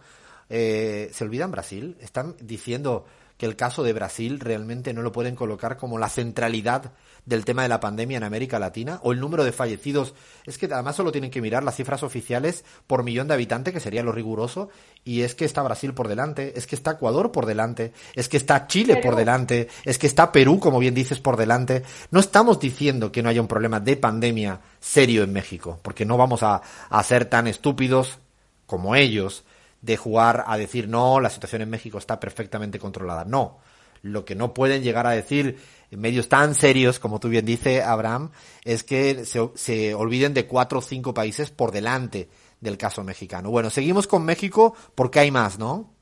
eh, 0.49 1.11
se 1.13 1.23
olvidan 1.23 1.53
Brasil. 1.53 1.97
Están 2.01 2.35
diciendo 2.41 3.07
que 3.37 3.47
el 3.47 3.57
caso 3.57 3.83
de 3.83 3.93
Brasil 3.93 4.41
realmente 4.41 4.93
no 4.93 5.03
lo 5.03 5.13
pueden 5.13 5.37
colocar 5.37 5.77
como 5.77 5.99
la 5.99 6.09
centralidad 6.09 6.93
del 7.27 7.45
tema 7.45 7.63
de 7.63 7.69
la 7.69 7.81
pandemia 7.81 8.17
en 8.17 8.23
América 8.23 8.59
Latina 8.59 9.01
o 9.03 9.13
el 9.13 9.21
número 9.21 9.45
de 9.45 9.53
fallecidos. 9.53 10.15
Es 10.47 10.59
que 10.59 10.67
además 10.67 10.97
solo 10.97 11.13
tienen 11.13 11.31
que 11.31 11.43
mirar 11.43 11.63
las 11.65 11.77
cifras 11.77 12.03
oficiales 12.03 12.65
por 12.87 13.03
millón 13.03 13.29
de 13.29 13.35
habitantes, 13.35 13.75
que 13.75 13.81
sería 13.81 14.03
lo 14.03 14.13
riguroso, 14.13 14.71
y 15.05 15.23
es 15.23 15.35
que 15.35 15.45
está 15.45 15.63
Brasil 15.63 15.93
por 15.93 16.09
delante, 16.09 16.55
es 16.57 16.67
que 16.67 16.77
está 16.77 16.93
Ecuador 16.93 17.33
por 17.33 17.47
delante, 17.47 17.93
es 18.15 18.29
que 18.29 18.37
está 18.37 18.67
Chile 18.69 18.95
Perú. 18.95 19.05
por 19.05 19.17
delante, 19.17 19.69
es 19.85 19.99
que 19.99 20.07
está 20.07 20.33
Perú, 20.33 20.59
como 20.61 20.79
bien 20.79 20.95
dices, 20.95 21.19
por 21.19 21.37
delante. 21.37 21.83
No 22.11 22.21
estamos 22.21 22.59
diciendo 22.61 23.13
que 23.13 23.23
no 23.23 23.29
haya 23.29 23.41
un 23.41 23.49
problema 23.49 23.81
de 23.81 23.97
pandemia 23.97 24.61
serio 24.81 25.25
en 25.25 25.33
México, 25.33 25.81
porque 25.83 26.07
no 26.07 26.17
vamos 26.17 26.43
a, 26.43 26.63
a 26.89 27.03
ser 27.03 27.27
tan 27.27 27.49
estúpidos 27.49 28.19
como 28.67 28.97
ellos 28.97 29.45
de 29.87 29.97
jugar 29.97 30.45
a 30.47 30.59
decir 30.59 30.89
no, 30.89 31.21
la 31.21 31.31
situación 31.31 31.63
en 31.63 31.71
México 31.71 31.97
está 31.97 32.19
perfectamente 32.21 32.79
controlada. 32.79 33.25
No. 33.25 33.59
Lo 34.03 34.25
que 34.25 34.35
no 34.35 34.53
pueden 34.53 34.83
llegar 34.83 35.07
a 35.07 35.13
decir 35.13 35.59
medios 35.91 36.29
tan 36.29 36.55
serios, 36.55 36.99
como 36.99 37.19
tú 37.19 37.29
bien 37.29 37.47
dices, 37.47 37.83
Abraham, 37.83 38.31
es 38.65 38.83
que 38.83 39.25
se, 39.25 39.51
se, 39.55 39.95
olviden 39.95 40.35
de 40.35 40.47
cuatro 40.47 40.81
o 40.81 40.83
cinco 40.83 41.15
países 41.15 41.51
por 41.51 41.73
delante 41.73 42.29
del 42.61 42.77
caso 42.77 43.03
mexicano. 43.05 43.51
Bueno, 43.51 43.71
seguimos 43.71 44.07
con 44.07 44.25
México 44.25 44.75
porque 44.95 45.21
hay 45.21 45.31
más, 45.31 45.59
¿no? 45.59 45.95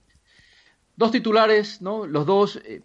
Dos 0.96 1.12
titulares, 1.12 1.80
¿no? 1.82 2.06
Los 2.06 2.26
dos 2.26 2.56
eh, 2.64 2.82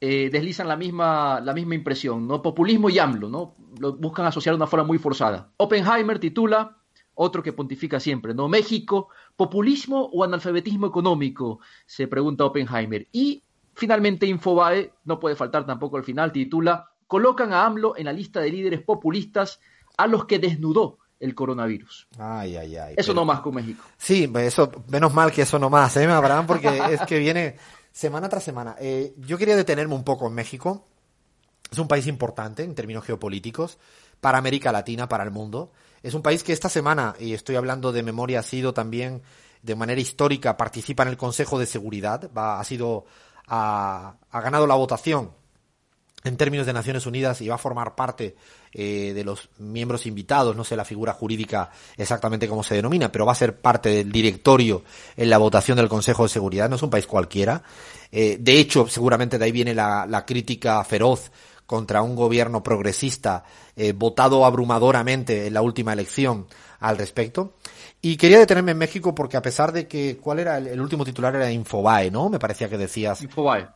eh, 0.00 0.30
deslizan 0.30 0.68
la 0.68 0.76
misma, 0.76 1.40
la 1.40 1.52
misma 1.52 1.74
impresión, 1.74 2.26
¿no? 2.26 2.40
Populismo 2.40 2.88
y 2.88 2.98
AMLO, 2.98 3.28
¿no? 3.28 3.54
Lo 3.78 3.94
buscan 3.96 4.26
asociar 4.26 4.54
de 4.54 4.56
una 4.56 4.66
forma 4.66 4.86
muy 4.86 4.98
forzada. 4.98 5.50
Oppenheimer 5.58 6.18
titula, 6.18 6.79
otro 7.22 7.42
que 7.42 7.52
pontifica 7.52 8.00
siempre, 8.00 8.34
¿no? 8.34 8.48
México, 8.48 9.08
populismo 9.36 10.10
o 10.12 10.24
analfabetismo 10.24 10.86
económico, 10.86 11.60
se 11.86 12.08
pregunta 12.08 12.44
Oppenheimer. 12.44 13.06
Y 13.12 13.42
Finalmente, 13.80 14.26
Infobae, 14.26 14.92
no 15.04 15.18
puede 15.18 15.36
faltar 15.36 15.64
tampoco 15.64 15.96
al 15.96 16.04
final, 16.04 16.32
titula, 16.32 16.90
colocan 17.06 17.54
a 17.54 17.64
AMLO 17.64 17.96
en 17.96 18.04
la 18.04 18.12
lista 18.12 18.40
de 18.40 18.50
líderes 18.50 18.82
populistas 18.82 19.58
a 19.96 20.06
los 20.06 20.26
que 20.26 20.38
desnudó 20.38 20.98
el 21.18 21.34
coronavirus. 21.34 22.08
Ay, 22.18 22.56
ay, 22.56 22.76
ay. 22.76 22.94
Eso 22.96 23.12
pero... 23.12 23.20
no 23.20 23.24
más 23.24 23.40
con 23.40 23.54
México. 23.54 23.82
Sí, 23.96 24.30
eso, 24.36 24.70
menos 24.88 25.14
mal 25.14 25.32
que 25.32 25.42
eso 25.42 25.58
no 25.58 25.70
más, 25.70 25.96
¿eh, 25.96 26.04
Abraham? 26.06 26.46
Porque 26.46 26.68
es 26.90 27.00
que 27.02 27.18
viene 27.18 27.56
semana 27.90 28.28
tras 28.28 28.44
semana. 28.44 28.76
Eh, 28.80 29.14
yo 29.16 29.38
quería 29.38 29.56
detenerme 29.56 29.94
un 29.94 30.04
poco 30.04 30.26
en 30.26 30.34
México. 30.34 30.86
Es 31.70 31.78
un 31.78 31.88
país 31.88 32.06
importante 32.06 32.62
en 32.64 32.74
términos 32.74 33.04
geopolíticos 33.04 33.78
para 34.20 34.36
América 34.36 34.72
Latina, 34.72 35.08
para 35.08 35.24
el 35.24 35.30
mundo. 35.30 35.72
Es 36.02 36.14
un 36.14 36.22
país 36.22 36.42
que 36.42 36.52
esta 36.52 36.68
semana, 36.68 37.14
y 37.18 37.34
estoy 37.34 37.56
hablando 37.56 37.92
de 37.92 38.02
memoria, 38.02 38.40
ha 38.40 38.42
sido 38.42 38.72
también 38.72 39.22
de 39.62 39.74
manera 39.74 40.00
histórica, 40.00 40.56
participa 40.56 41.02
en 41.02 41.10
el 41.10 41.16
Consejo 41.16 41.58
de 41.58 41.66
Seguridad, 41.66 42.30
va, 42.36 42.58
ha 42.58 42.64
sido 42.64 43.04
ha, 43.50 44.14
ganado 44.32 44.66
la 44.66 44.74
votación 44.76 45.32
en 46.22 46.36
términos 46.36 46.66
de 46.66 46.72
Naciones 46.72 47.06
Unidas 47.06 47.40
y 47.40 47.48
va 47.48 47.56
a 47.56 47.58
formar 47.58 47.94
parte 47.94 48.36
eh, 48.72 49.12
de 49.14 49.24
los 49.24 49.48
miembros 49.58 50.06
invitados, 50.06 50.54
no 50.54 50.64
sé 50.64 50.76
la 50.76 50.84
figura 50.84 51.12
jurídica 51.12 51.70
exactamente 51.96 52.48
cómo 52.48 52.62
se 52.62 52.74
denomina, 52.74 53.10
pero 53.10 53.26
va 53.26 53.32
a 53.32 53.36
ser 53.36 53.58
parte 53.58 53.88
del 53.88 54.12
directorio 54.12 54.84
en 55.16 55.30
la 55.30 55.38
votación 55.38 55.76
del 55.76 55.88
Consejo 55.88 56.22
de 56.22 56.28
Seguridad, 56.28 56.68
no 56.68 56.76
es 56.76 56.82
un 56.82 56.90
país 56.90 57.06
cualquiera. 57.06 57.62
Eh, 58.12 58.36
de 58.38 58.58
hecho, 58.58 58.86
seguramente 58.86 59.38
de 59.38 59.44
ahí 59.44 59.52
viene 59.52 59.74
la 59.74 60.24
crítica 60.26 60.82
feroz 60.84 61.30
contra 61.70 62.02
un 62.02 62.16
gobierno 62.16 62.64
progresista 62.64 63.44
eh, 63.76 63.92
votado 63.92 64.44
abrumadoramente 64.44 65.46
en 65.46 65.54
la 65.54 65.62
última 65.62 65.92
elección 65.92 66.48
al 66.80 66.98
respecto. 66.98 67.54
Y 68.02 68.16
quería 68.16 68.40
detenerme 68.40 68.72
en 68.72 68.78
México 68.78 69.14
porque 69.14 69.36
a 69.36 69.42
pesar 69.42 69.70
de 69.70 69.86
que, 69.86 70.18
¿cuál 70.20 70.40
era 70.40 70.58
el, 70.58 70.66
el 70.66 70.80
último 70.80 71.04
titular? 71.04 71.36
Era 71.36 71.48
Infobae, 71.52 72.10
¿no? 72.10 72.28
Me 72.28 72.40
parecía 72.40 72.68
que 72.68 72.76
decías. 72.76 73.22
Infobae. 73.22 73.68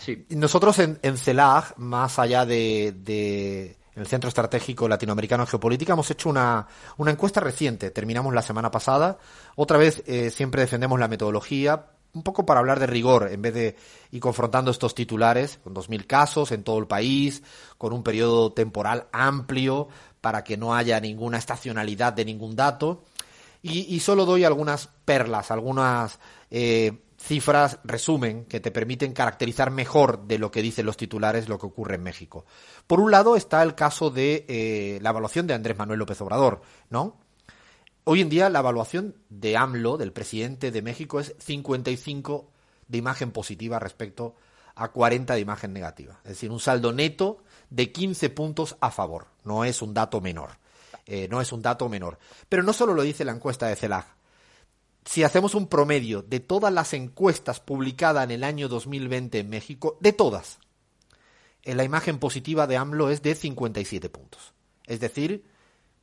Sí. 0.00 0.26
Nosotros 0.30 0.80
en, 0.80 0.98
en 1.00 1.16
CELAG, 1.16 1.74
más 1.76 2.18
allá 2.18 2.44
de, 2.44 2.92
de 3.04 3.76
el 3.94 4.08
Centro 4.08 4.26
Estratégico 4.26 4.88
Latinoamericano 4.88 5.44
en 5.44 5.46
Geopolítica, 5.46 5.92
hemos 5.92 6.10
hecho 6.10 6.28
una, 6.28 6.66
una 6.96 7.12
encuesta 7.12 7.38
reciente. 7.38 7.92
Terminamos 7.92 8.34
la 8.34 8.42
semana 8.42 8.72
pasada. 8.72 9.18
Otra 9.54 9.78
vez 9.78 10.02
eh, 10.08 10.30
siempre 10.30 10.62
defendemos 10.62 10.98
la 10.98 11.06
metodología, 11.06 11.86
un 12.14 12.22
poco 12.22 12.46
para 12.46 12.60
hablar 12.60 12.80
de 12.80 12.86
rigor, 12.86 13.28
en 13.30 13.42
vez 13.42 13.54
de 13.54 13.76
ir 14.10 14.20
confrontando 14.20 14.70
estos 14.70 14.94
titulares, 14.94 15.58
con 15.62 15.74
2.000 15.74 16.06
casos 16.06 16.52
en 16.52 16.64
todo 16.64 16.78
el 16.78 16.86
país, 16.86 17.42
con 17.76 17.92
un 17.92 18.02
periodo 18.02 18.52
temporal 18.52 19.06
amplio, 19.12 19.88
para 20.20 20.44
que 20.44 20.56
no 20.56 20.74
haya 20.74 21.00
ninguna 21.00 21.38
estacionalidad 21.38 22.12
de 22.12 22.24
ningún 22.24 22.56
dato. 22.56 23.04
Y, 23.60 23.98
solo 24.00 24.24
doy 24.24 24.44
algunas 24.44 24.88
perlas, 25.04 25.50
algunas 25.50 26.20
eh, 26.50 27.02
cifras, 27.18 27.80
resumen, 27.84 28.44
que 28.44 28.60
te 28.60 28.70
permiten 28.70 29.12
caracterizar 29.12 29.70
mejor 29.70 30.26
de 30.26 30.38
lo 30.38 30.50
que 30.50 30.62
dicen 30.62 30.86
los 30.86 30.96
titulares 30.96 31.48
lo 31.48 31.58
que 31.58 31.66
ocurre 31.66 31.96
en 31.96 32.04
México. 32.04 32.46
Por 32.86 33.00
un 33.00 33.10
lado 33.10 33.36
está 33.36 33.62
el 33.62 33.74
caso 33.74 34.10
de 34.10 34.46
eh, 34.48 34.98
la 35.02 35.10
evaluación 35.10 35.46
de 35.46 35.54
Andrés 35.54 35.76
Manuel 35.76 35.98
López 35.98 36.20
Obrador, 36.20 36.62
¿no? 36.88 37.16
Hoy 38.10 38.22
en 38.22 38.30
día 38.30 38.48
la 38.48 38.60
evaluación 38.60 39.16
de 39.28 39.58
AMLO, 39.58 39.98
del 39.98 40.14
presidente 40.14 40.70
de 40.70 40.80
México, 40.80 41.20
es 41.20 41.34
55 41.40 42.50
de 42.88 42.96
imagen 42.96 43.32
positiva 43.32 43.78
respecto 43.78 44.34
a 44.76 44.88
40 44.88 45.34
de 45.34 45.40
imagen 45.40 45.74
negativa. 45.74 46.18
Es 46.24 46.30
decir, 46.30 46.50
un 46.50 46.58
saldo 46.58 46.94
neto 46.94 47.44
de 47.68 47.92
15 47.92 48.30
puntos 48.30 48.78
a 48.80 48.90
favor. 48.90 49.26
No 49.44 49.62
es 49.62 49.82
un 49.82 49.92
dato 49.92 50.22
menor. 50.22 50.52
Eh, 51.04 51.28
no 51.30 51.42
es 51.42 51.52
un 51.52 51.60
dato 51.60 51.86
menor. 51.90 52.18
Pero 52.48 52.62
no 52.62 52.72
solo 52.72 52.94
lo 52.94 53.02
dice 53.02 53.26
la 53.26 53.32
encuesta 53.32 53.66
de 53.66 53.76
CELAG. 53.76 54.06
Si 55.04 55.22
hacemos 55.22 55.54
un 55.54 55.66
promedio 55.66 56.22
de 56.22 56.40
todas 56.40 56.72
las 56.72 56.94
encuestas 56.94 57.60
publicadas 57.60 58.24
en 58.24 58.30
el 58.30 58.42
año 58.42 58.68
2020 58.68 59.38
en 59.38 59.50
México, 59.50 59.98
de 60.00 60.14
todas, 60.14 60.60
en 61.62 61.76
la 61.76 61.84
imagen 61.84 62.18
positiva 62.18 62.66
de 62.66 62.78
AMLO 62.78 63.10
es 63.10 63.20
de 63.20 63.34
57 63.34 64.08
puntos. 64.08 64.54
Es 64.86 64.98
decir, 64.98 65.44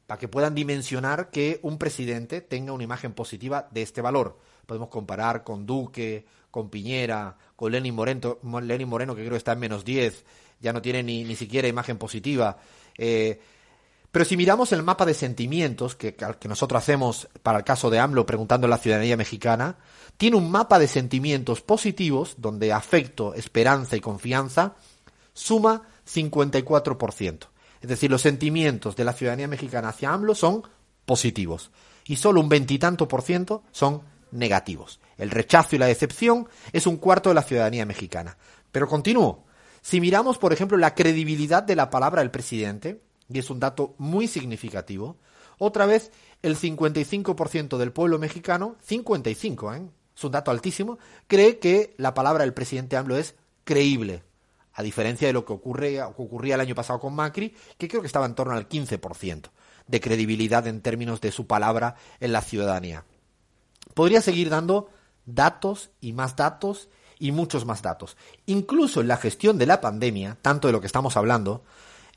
para 0.07 0.19
que 0.19 0.27
puedan 0.27 0.55
dimensionar 0.55 1.29
que 1.29 1.59
un 1.63 1.77
presidente 1.77 2.41
tenga 2.41 2.73
una 2.73 2.83
imagen 2.83 3.13
positiva 3.13 3.67
de 3.71 3.81
este 3.81 4.01
valor. 4.01 4.39
Podemos 4.65 4.89
comparar 4.89 5.43
con 5.43 5.65
Duque, 5.65 6.25
con 6.51 6.69
Piñera, 6.69 7.37
con 7.55 7.71
Lenin 7.71 7.95
Moreno, 7.95 8.39
Lenin 8.61 8.87
Moreno 8.87 9.15
que 9.15 9.25
creo 9.25 9.37
está 9.37 9.53
en 9.53 9.59
menos 9.59 9.83
10, 9.83 10.23
ya 10.59 10.73
no 10.73 10.81
tiene 10.81 11.03
ni, 11.03 11.23
ni 11.23 11.35
siquiera 11.35 11.67
imagen 11.67 11.97
positiva. 11.97 12.57
Eh, 12.97 13.39
pero 14.11 14.23
si 14.23 14.37
miramos 14.37 14.71
el 14.71 14.81
mapa 14.81 15.05
de 15.05 15.13
sentimientos 15.13 15.95
que, 15.95 16.15
que 16.15 16.47
nosotros 16.47 16.81
hacemos 16.81 17.27
para 17.43 17.57
el 17.57 17.63
caso 17.65 17.89
de 17.89 17.99
AMLO 17.99 18.25
preguntando 18.25 18.67
a 18.67 18.69
la 18.69 18.77
ciudadanía 18.77 19.17
mexicana, 19.17 19.77
tiene 20.15 20.37
un 20.37 20.49
mapa 20.49 20.79
de 20.79 20.87
sentimientos 20.87 21.61
positivos 21.61 22.35
donde 22.37 22.71
afecto, 22.71 23.33
esperanza 23.33 23.97
y 23.97 23.99
confianza 23.99 24.75
suma 25.33 25.81
54%. 26.07 27.47
Es 27.85 27.89
decir, 27.89 28.09
los 28.09 28.23
sentimientos 28.23 28.95
de 28.95 29.03
la 29.03 29.13
ciudadanía 29.13 29.47
mexicana 29.47 29.89
hacia 29.89 30.11
AMLO 30.11 30.33
son 30.33 30.63
positivos. 31.05 31.69
y 32.07 32.15
solo 32.15 32.41
un 32.41 32.49
veintitanto 32.49 33.07
por 33.07 33.21
ciento 33.21 33.61
son 33.71 34.01
negativos. 34.31 34.99
El 35.19 35.29
rechazo 35.29 35.75
y 35.75 35.79
la 35.79 35.85
decepción 35.85 36.47
es 36.73 36.87
un 36.87 36.97
cuarto 36.97 37.29
de 37.29 37.35
la 37.35 37.43
ciudadanía 37.43 37.85
mexicana. 37.85 38.37
Pero 38.71 38.87
continúo. 38.87 39.45
Si 39.83 40.01
miramos, 40.01 40.39
por 40.39 40.51
ejemplo, 40.51 40.79
la 40.79 40.95
credibilidad 40.95 41.61
de 41.61 41.75
la 41.75 41.91
palabra 41.91 42.23
del 42.23 42.31
presidente, 42.31 43.01
y 43.29 43.37
es 43.37 43.51
un 43.51 43.59
dato 43.59 43.93
muy 43.99 44.27
significativo, 44.27 45.17
otra 45.59 45.85
vez 45.85 46.11
el 46.41 46.57
55% 46.57 47.77
del 47.77 47.91
pueblo 47.91 48.17
mexicano, 48.17 48.77
55, 48.81 49.73
¿eh? 49.75 49.83
es 50.17 50.23
un 50.23 50.31
dato 50.31 50.49
altísimo, 50.49 50.97
cree 51.27 51.59
que 51.59 51.93
la 51.97 52.15
palabra 52.15 52.45
del 52.45 52.53
presidente 52.55 52.97
AMLO 52.97 53.15
es 53.15 53.35
creíble, 53.63 54.23
a 54.75 54.83
diferencia 54.83 55.27
de 55.27 55.33
lo 55.33 55.45
que 55.45 55.53
ocurre, 55.53 56.01
ocurría 56.03 56.55
el 56.55 56.61
año 56.61 56.75
pasado 56.75 56.99
con 56.99 57.15
Macri, 57.15 57.55
que 57.77 57.87
creo 57.87 58.01
que 58.01 58.07
estaba 58.07 58.25
en 58.25 58.35
torno 58.35 58.53
al 58.53 58.67
15% 58.69 59.49
de 59.87 60.01
credibilidad 60.01 60.67
en 60.67 60.81
términos 60.81 61.21
de 61.21 61.31
su 61.31 61.47
palabra 61.47 61.95
en 62.19 62.33
la 62.33 62.41
ciudadanía. 62.41 63.05
Podría 63.93 64.21
seguir 64.21 64.49
dando 64.49 64.89
datos 65.25 65.91
y 66.01 66.13
más 66.13 66.35
datos 66.35 66.89
y 67.19 67.31
muchos 67.31 67.65
más 67.65 67.81
datos. 67.81 68.17
Incluso 68.45 69.01
en 69.01 69.07
la 69.07 69.17
gestión 69.17 69.57
de 69.57 69.65
la 69.65 69.79
pandemia, 69.79 70.37
tanto 70.41 70.67
de 70.67 70.73
lo 70.73 70.81
que 70.81 70.87
estamos 70.87 71.15
hablando, 71.15 71.63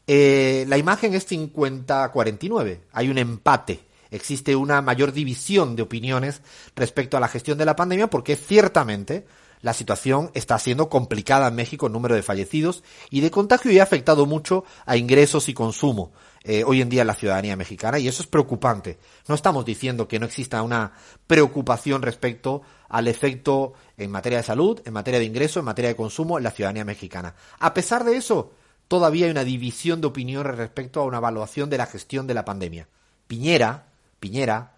eh, 0.07 0.65
la 0.69 0.79
imagen 0.79 1.15
es 1.15 1.31
50-49. 1.31 2.81
Hay 2.93 3.09
un 3.09 3.19
empate. 3.19 3.81
Existe 4.11 4.57
una 4.57 4.81
mayor 4.83 5.13
división 5.13 5.77
de 5.77 5.83
opiniones 5.83 6.41
respecto 6.75 7.17
a 7.17 7.21
la 7.21 7.29
gestión 7.29 7.59
de 7.59 7.67
la 7.67 7.77
pandemia 7.77 8.09
porque 8.09 8.37
ciertamente 8.37 9.27
la 9.61 9.73
situación 9.73 10.31
está 10.35 10.59
siendo 10.59 10.89
complicada 10.89 11.49
en 11.49 11.55
México 11.55 11.87
en 11.87 11.93
número 11.93 12.15
de 12.15 12.23
fallecidos 12.23 12.83
y 13.11 13.21
de 13.21 13.31
contagio 13.31 13.71
y 13.71 13.79
ha 13.79 13.83
afectado 13.83 14.27
mucho 14.27 14.65
a 14.87 14.97
ingresos 14.97 15.49
y 15.49 15.55
consumo 15.55 16.13
eh, 16.45 16.65
hoy 16.65 16.81
en 16.81 16.89
día 16.89 17.03
en 17.03 17.09
la 17.09 17.15
ciudadanía 17.15 17.57
mexicana 17.57 17.99
y 17.99 18.09
eso 18.09 18.23
es 18.23 18.29
preocupante. 18.29 18.99
No 19.27 19.35
estamos 19.35 19.65
diciendo 19.65 20.07
que 20.09 20.19
no 20.19 20.27
exista 20.27 20.63
una 20.63 20.93
preocupación 21.27 22.03
respecto 22.03 22.63
al 22.89 23.09
efecto 23.09 23.75
en 23.97 24.11
materia 24.11 24.39
de 24.39 24.45
salud, 24.45 24.81
en 24.85 24.93
materia 24.93 25.21
de 25.21 25.27
ingreso, 25.27 25.59
en 25.59 25.67
materia 25.67 25.91
de 25.91 25.97
consumo 25.97 26.39
en 26.39 26.45
la 26.45 26.51
ciudadanía 26.51 26.85
mexicana. 26.85 27.35
A 27.59 27.75
pesar 27.75 28.05
de 28.05 28.17
eso, 28.17 28.53
todavía 28.87 29.27
hay 29.27 29.33
una 29.33 29.45
división 29.45 30.01
de 30.01 30.07
opiniones 30.07 30.57
respecto 30.57 31.01
a 31.01 31.05
una 31.05 31.19
evaluación 31.19 31.69
de 31.69 31.79
la 31.79 31.87
gestión 31.87 32.27
de 32.27 32.35
la 32.35 32.45
pandemia. 32.45 32.89
Piñera, 33.27 33.89
Piñera, 34.21 34.75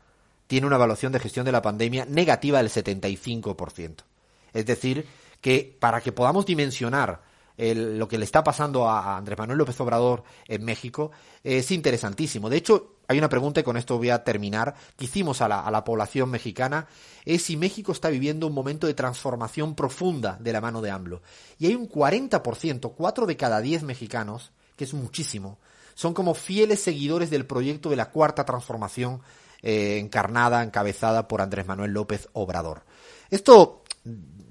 tiene 0.46 0.66
una 0.66 0.76
evaluación 0.76 1.12
de 1.12 1.20
gestión 1.20 1.46
de 1.46 1.52
la 1.52 1.62
pandemia 1.62 2.04
negativa 2.06 2.58
del 2.58 2.70
75%. 2.70 4.09
Es 4.52 4.66
decir, 4.66 5.06
que 5.40 5.76
para 5.78 6.00
que 6.00 6.12
podamos 6.12 6.46
dimensionar 6.46 7.22
lo 7.58 8.08
que 8.08 8.16
le 8.16 8.24
está 8.24 8.42
pasando 8.42 8.88
a, 8.88 9.18
Andrés 9.18 9.38
Manuel 9.38 9.58
López 9.58 9.78
Obrador 9.80 10.24
en 10.48 10.64
México 10.64 11.10
es 11.44 11.70
interesantísimo. 11.70 12.48
De 12.48 12.56
hecho, 12.56 12.96
hay 13.06 13.18
una 13.18 13.28
pregunta 13.28 13.60
y 13.60 13.62
con 13.62 13.76
esto 13.76 13.98
voy 13.98 14.10
a 14.10 14.24
terminar 14.24 14.74
que 14.96 15.04
hicimos 15.04 15.42
a 15.42 15.48
la, 15.48 15.60
a 15.60 15.70
la 15.70 15.84
población 15.84 16.30
mexicana, 16.30 16.86
es 17.24 17.42
si 17.42 17.56
México 17.56 17.92
está 17.92 18.08
viviendo 18.08 18.46
un 18.46 18.54
momento 18.54 18.86
de 18.86 18.94
transformación 18.94 19.74
profunda 19.74 20.38
de 20.40 20.52
la 20.52 20.62
mano 20.62 20.80
de 20.80 20.90
AMLO. 20.90 21.20
Y 21.58 21.66
hay 21.66 21.74
un 21.74 21.88
40%, 21.88 22.94
4 22.96 23.26
de 23.26 23.36
cada 23.36 23.60
10 23.60 23.82
mexicanos, 23.82 24.52
que 24.76 24.84
es 24.84 24.94
muchísimo, 24.94 25.58
son 25.94 26.14
como 26.14 26.32
fieles 26.32 26.80
seguidores 26.80 27.28
del 27.28 27.44
proyecto 27.44 27.90
de 27.90 27.96
la 27.96 28.10
cuarta 28.10 28.46
transformación 28.46 29.20
eh, 29.60 29.98
encarnada, 29.98 30.62
encabezada 30.62 31.28
por 31.28 31.42
Andrés 31.42 31.66
Manuel 31.66 31.92
López 31.92 32.30
Obrador. 32.32 32.84
Esto 33.28 33.82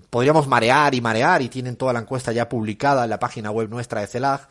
podríamos 0.10 0.48
marear 0.48 0.96
y 0.96 1.02
marear 1.02 1.42
y 1.42 1.50
tienen 1.50 1.76
toda 1.76 1.94
la 1.94 2.00
encuesta 2.00 2.32
ya 2.32 2.50
publicada 2.50 3.04
en 3.04 3.10
la 3.10 3.20
página 3.20 3.52
web 3.52 3.70
nuestra 3.70 4.02
de 4.02 4.08
CELAG 4.08 4.48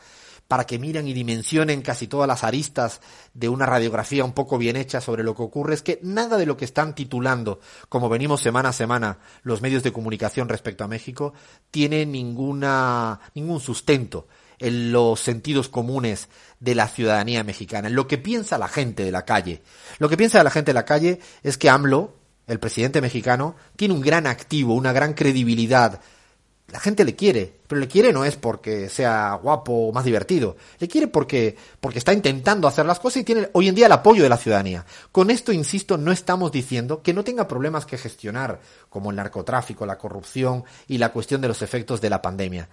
para 0.48 0.64
que 0.64 0.78
miren 0.78 1.06
y 1.06 1.12
dimensionen 1.12 1.82
casi 1.82 2.06
todas 2.06 2.26
las 2.26 2.42
aristas 2.42 3.02
de 3.34 3.50
una 3.50 3.66
radiografía 3.66 4.24
un 4.24 4.32
poco 4.32 4.56
bien 4.56 4.76
hecha 4.76 5.02
sobre 5.02 5.22
lo 5.22 5.36
que 5.36 5.42
ocurre, 5.42 5.74
es 5.74 5.82
que 5.82 6.00
nada 6.02 6.38
de 6.38 6.46
lo 6.46 6.56
que 6.56 6.64
están 6.64 6.94
titulando, 6.94 7.60
como 7.90 8.08
venimos 8.08 8.40
semana 8.40 8.70
a 8.70 8.72
semana 8.72 9.18
los 9.42 9.60
medios 9.60 9.82
de 9.82 9.92
comunicación 9.92 10.48
respecto 10.48 10.84
a 10.84 10.88
México, 10.88 11.34
tiene 11.70 12.06
ninguna, 12.06 13.20
ningún 13.34 13.60
sustento 13.60 14.26
en 14.58 14.90
los 14.90 15.20
sentidos 15.20 15.68
comunes 15.68 16.28
de 16.60 16.74
la 16.74 16.88
ciudadanía 16.88 17.44
mexicana, 17.44 17.88
en 17.88 17.94
lo 17.94 18.08
que 18.08 18.16
piensa 18.16 18.56
la 18.56 18.68
gente 18.68 19.04
de 19.04 19.12
la 19.12 19.26
calle. 19.26 19.62
Lo 19.98 20.08
que 20.08 20.16
piensa 20.16 20.42
la 20.42 20.50
gente 20.50 20.70
de 20.70 20.74
la 20.74 20.86
calle 20.86 21.20
es 21.42 21.58
que 21.58 21.68
AMLO, 21.68 22.17
el 22.48 22.58
presidente 22.58 23.00
mexicano, 23.00 23.54
tiene 23.76 23.94
un 23.94 24.00
gran 24.00 24.26
activo, 24.26 24.74
una 24.74 24.92
gran 24.92 25.12
credibilidad. 25.14 26.00
La 26.68 26.80
gente 26.80 27.04
le 27.04 27.14
quiere, 27.14 27.50
pero 27.66 27.80
le 27.80 27.88
quiere 27.88 28.12
no 28.12 28.24
es 28.24 28.36
porque 28.36 28.88
sea 28.88 29.38
guapo 29.42 29.72
o 29.72 29.92
más 29.92 30.04
divertido, 30.04 30.56
le 30.78 30.88
quiere 30.88 31.06
porque, 31.06 31.56
porque 31.80 31.98
está 31.98 32.12
intentando 32.12 32.68
hacer 32.68 32.84
las 32.84 32.98
cosas 32.98 33.22
y 33.22 33.24
tiene 33.24 33.48
hoy 33.52 33.68
en 33.68 33.74
día 33.74 33.86
el 33.86 33.92
apoyo 33.92 34.22
de 34.22 34.28
la 34.28 34.36
ciudadanía. 34.36 34.84
Con 35.12 35.30
esto, 35.30 35.52
insisto, 35.52 35.96
no 35.96 36.12
estamos 36.12 36.52
diciendo 36.52 37.02
que 37.02 37.14
no 37.14 37.24
tenga 37.24 37.48
problemas 37.48 37.86
que 37.86 37.96
gestionar, 37.96 38.60
como 38.90 39.10
el 39.10 39.16
narcotráfico, 39.16 39.86
la 39.86 39.96
corrupción 39.96 40.64
y 40.88 40.98
la 40.98 41.10
cuestión 41.10 41.40
de 41.40 41.48
los 41.48 41.62
efectos 41.62 42.00
de 42.00 42.10
la 42.10 42.20
pandemia. 42.20 42.68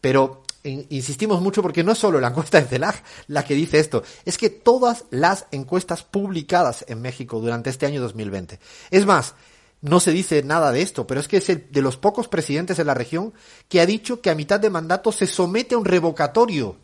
Pero 0.00 0.42
insistimos 0.64 1.40
mucho 1.40 1.62
porque 1.62 1.84
no 1.84 1.92
es 1.92 1.98
solo 1.98 2.20
la 2.20 2.28
encuesta 2.28 2.60
de 2.60 2.66
CELAG 2.66 3.02
la 3.28 3.44
que 3.44 3.54
dice 3.54 3.78
esto, 3.78 4.02
es 4.24 4.38
que 4.38 4.50
todas 4.50 5.04
las 5.10 5.46
encuestas 5.50 6.02
publicadas 6.02 6.84
en 6.88 7.00
México 7.00 7.40
durante 7.40 7.70
este 7.70 7.86
año 7.86 8.00
2020. 8.00 8.58
Es 8.90 9.06
más, 9.06 9.34
no 9.80 10.00
se 10.00 10.10
dice 10.10 10.42
nada 10.42 10.72
de 10.72 10.82
esto, 10.82 11.06
pero 11.06 11.20
es 11.20 11.28
que 11.28 11.36
es 11.36 11.48
el 11.48 11.70
de 11.70 11.82
los 11.82 11.96
pocos 11.96 12.28
presidentes 12.28 12.78
en 12.78 12.86
la 12.86 12.94
región 12.94 13.32
que 13.68 13.80
ha 13.80 13.86
dicho 13.86 14.20
que 14.20 14.30
a 14.30 14.34
mitad 14.34 14.58
de 14.58 14.70
mandato 14.70 15.12
se 15.12 15.26
somete 15.26 15.74
a 15.74 15.78
un 15.78 15.84
revocatorio. 15.84 16.76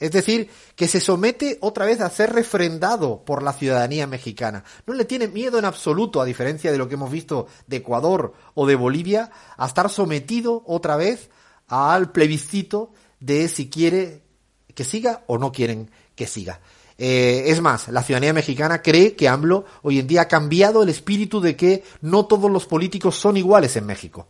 Es 0.00 0.10
decir, 0.10 0.50
que 0.74 0.88
se 0.88 1.00
somete 1.00 1.58
otra 1.60 1.84
vez 1.84 2.00
a 2.00 2.10
ser 2.10 2.32
refrendado 2.32 3.24
por 3.24 3.42
la 3.42 3.52
ciudadanía 3.52 4.08
mexicana. 4.08 4.64
No 4.86 4.94
le 4.94 5.04
tiene 5.04 5.28
miedo 5.28 5.58
en 5.58 5.64
absoluto, 5.64 6.20
a 6.20 6.24
diferencia 6.24 6.72
de 6.72 6.78
lo 6.78 6.88
que 6.88 6.94
hemos 6.94 7.12
visto 7.12 7.46
de 7.68 7.76
Ecuador 7.76 8.32
o 8.54 8.66
de 8.66 8.74
Bolivia, 8.74 9.30
a 9.56 9.66
estar 9.66 9.88
sometido 9.88 10.64
otra 10.66 10.96
vez 10.96 11.30
al 11.68 12.12
plebiscito 12.12 12.92
de 13.20 13.48
si 13.48 13.70
quiere 13.70 14.22
que 14.74 14.84
siga 14.84 15.24
o 15.26 15.38
no 15.38 15.52
quieren 15.52 15.90
que 16.14 16.26
siga. 16.26 16.60
Eh, 16.96 17.44
es 17.46 17.60
más, 17.60 17.88
la 17.88 18.02
ciudadanía 18.02 18.32
mexicana 18.32 18.82
cree 18.82 19.16
que 19.16 19.28
AMLO 19.28 19.64
hoy 19.82 19.98
en 19.98 20.06
día 20.06 20.22
ha 20.22 20.28
cambiado 20.28 20.82
el 20.82 20.88
espíritu 20.88 21.40
de 21.40 21.56
que 21.56 21.82
no 22.00 22.26
todos 22.26 22.50
los 22.50 22.66
políticos 22.66 23.16
son 23.16 23.36
iguales 23.36 23.76
en 23.76 23.86
México. 23.86 24.28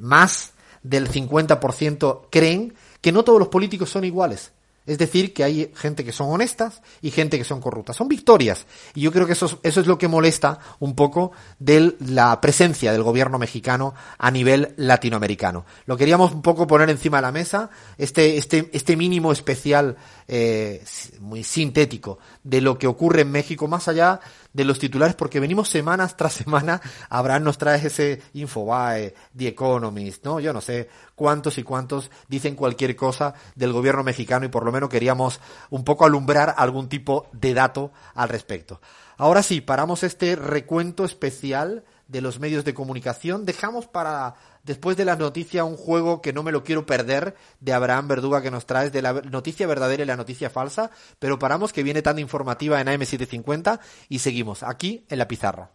Más 0.00 0.52
del 0.82 1.10
50% 1.10 2.28
creen 2.30 2.74
que 3.00 3.12
no 3.12 3.24
todos 3.24 3.38
los 3.38 3.48
políticos 3.48 3.90
son 3.90 4.04
iguales. 4.04 4.52
Es 4.88 4.96
decir, 4.96 5.34
que 5.34 5.44
hay 5.44 5.70
gente 5.76 6.02
que 6.02 6.12
son 6.12 6.30
honestas 6.30 6.80
y 7.02 7.10
gente 7.10 7.36
que 7.36 7.44
son 7.44 7.60
corruptas. 7.60 7.94
Son 7.94 8.08
victorias. 8.08 8.64
Y 8.94 9.02
yo 9.02 9.12
creo 9.12 9.26
que 9.26 9.34
eso 9.34 9.60
es, 9.62 9.76
lo 9.86 9.98
que 9.98 10.08
molesta 10.08 10.60
un 10.80 10.94
poco 10.94 11.32
de 11.58 11.94
la 12.00 12.40
presencia 12.40 12.90
del 12.90 13.02
gobierno 13.02 13.38
mexicano 13.38 13.94
a 14.16 14.30
nivel 14.30 14.72
latinoamericano. 14.78 15.66
Lo 15.84 15.98
queríamos 15.98 16.32
un 16.32 16.40
poco 16.40 16.66
poner 16.66 16.88
encima 16.88 17.18
de 17.18 17.22
la 17.22 17.32
mesa, 17.32 17.68
este, 17.98 18.38
este, 18.38 18.70
este 18.72 18.96
mínimo 18.96 19.30
especial 19.30 19.98
eh, 20.28 20.84
muy 21.20 21.42
sintético 21.42 22.18
de 22.44 22.60
lo 22.60 22.78
que 22.78 22.86
ocurre 22.86 23.22
en 23.22 23.30
México, 23.30 23.66
más 23.66 23.88
allá 23.88 24.20
de 24.52 24.64
los 24.64 24.78
titulares, 24.78 25.16
porque 25.16 25.40
venimos 25.40 25.70
semanas 25.70 26.18
tras 26.18 26.34
semana, 26.34 26.82
Abraham 27.08 27.44
nos 27.44 27.56
trae 27.56 27.84
ese 27.86 28.20
Infobae, 28.34 29.14
The 29.34 29.48
Economist, 29.48 30.24
¿no? 30.24 30.38
Yo 30.38 30.52
no 30.52 30.60
sé 30.60 30.88
cuántos 31.14 31.56
y 31.56 31.62
cuántos 31.62 32.10
dicen 32.28 32.56
cualquier 32.56 32.94
cosa 32.94 33.32
del 33.54 33.72
gobierno 33.72 34.04
mexicano 34.04 34.44
y 34.44 34.50
por 34.50 34.64
lo 34.64 34.72
menos 34.72 34.90
queríamos 34.90 35.40
un 35.70 35.82
poco 35.82 36.04
alumbrar 36.04 36.54
algún 36.58 36.90
tipo 36.90 37.28
de 37.32 37.54
dato 37.54 37.92
al 38.14 38.28
respecto. 38.28 38.80
Ahora 39.16 39.42
sí, 39.42 39.60
paramos 39.60 40.02
este 40.02 40.36
recuento 40.36 41.04
especial 41.04 41.84
de 42.06 42.20
los 42.20 42.38
medios 42.38 42.64
de 42.64 42.74
comunicación. 42.74 43.44
Dejamos 43.44 43.86
para 43.86 44.34
después 44.64 44.96
de 44.96 45.04
la 45.04 45.16
noticia 45.16 45.64
un 45.64 45.76
juego 45.76 46.20
que 46.20 46.32
no 46.32 46.42
me 46.42 46.52
lo 46.52 46.64
quiero 46.64 46.86
perder 46.86 47.36
de 47.60 47.72
Abraham 47.72 48.08
Verduga 48.08 48.42
que 48.42 48.50
nos 48.50 48.66
traes 48.66 48.92
de 48.92 49.02
la 49.02 49.12
noticia 49.12 49.66
verdadera 49.66 50.02
y 50.02 50.06
la 50.06 50.16
noticia 50.16 50.50
falsa, 50.50 50.90
pero 51.18 51.38
paramos 51.38 51.72
que 51.72 51.82
viene 51.82 52.02
tan 52.02 52.18
informativa 52.18 52.80
en 52.80 52.88
AM750 52.88 53.80
y 54.08 54.18
seguimos 54.20 54.62
aquí 54.62 55.04
en 55.08 55.18
la 55.18 55.28
pizarra. 55.28 55.70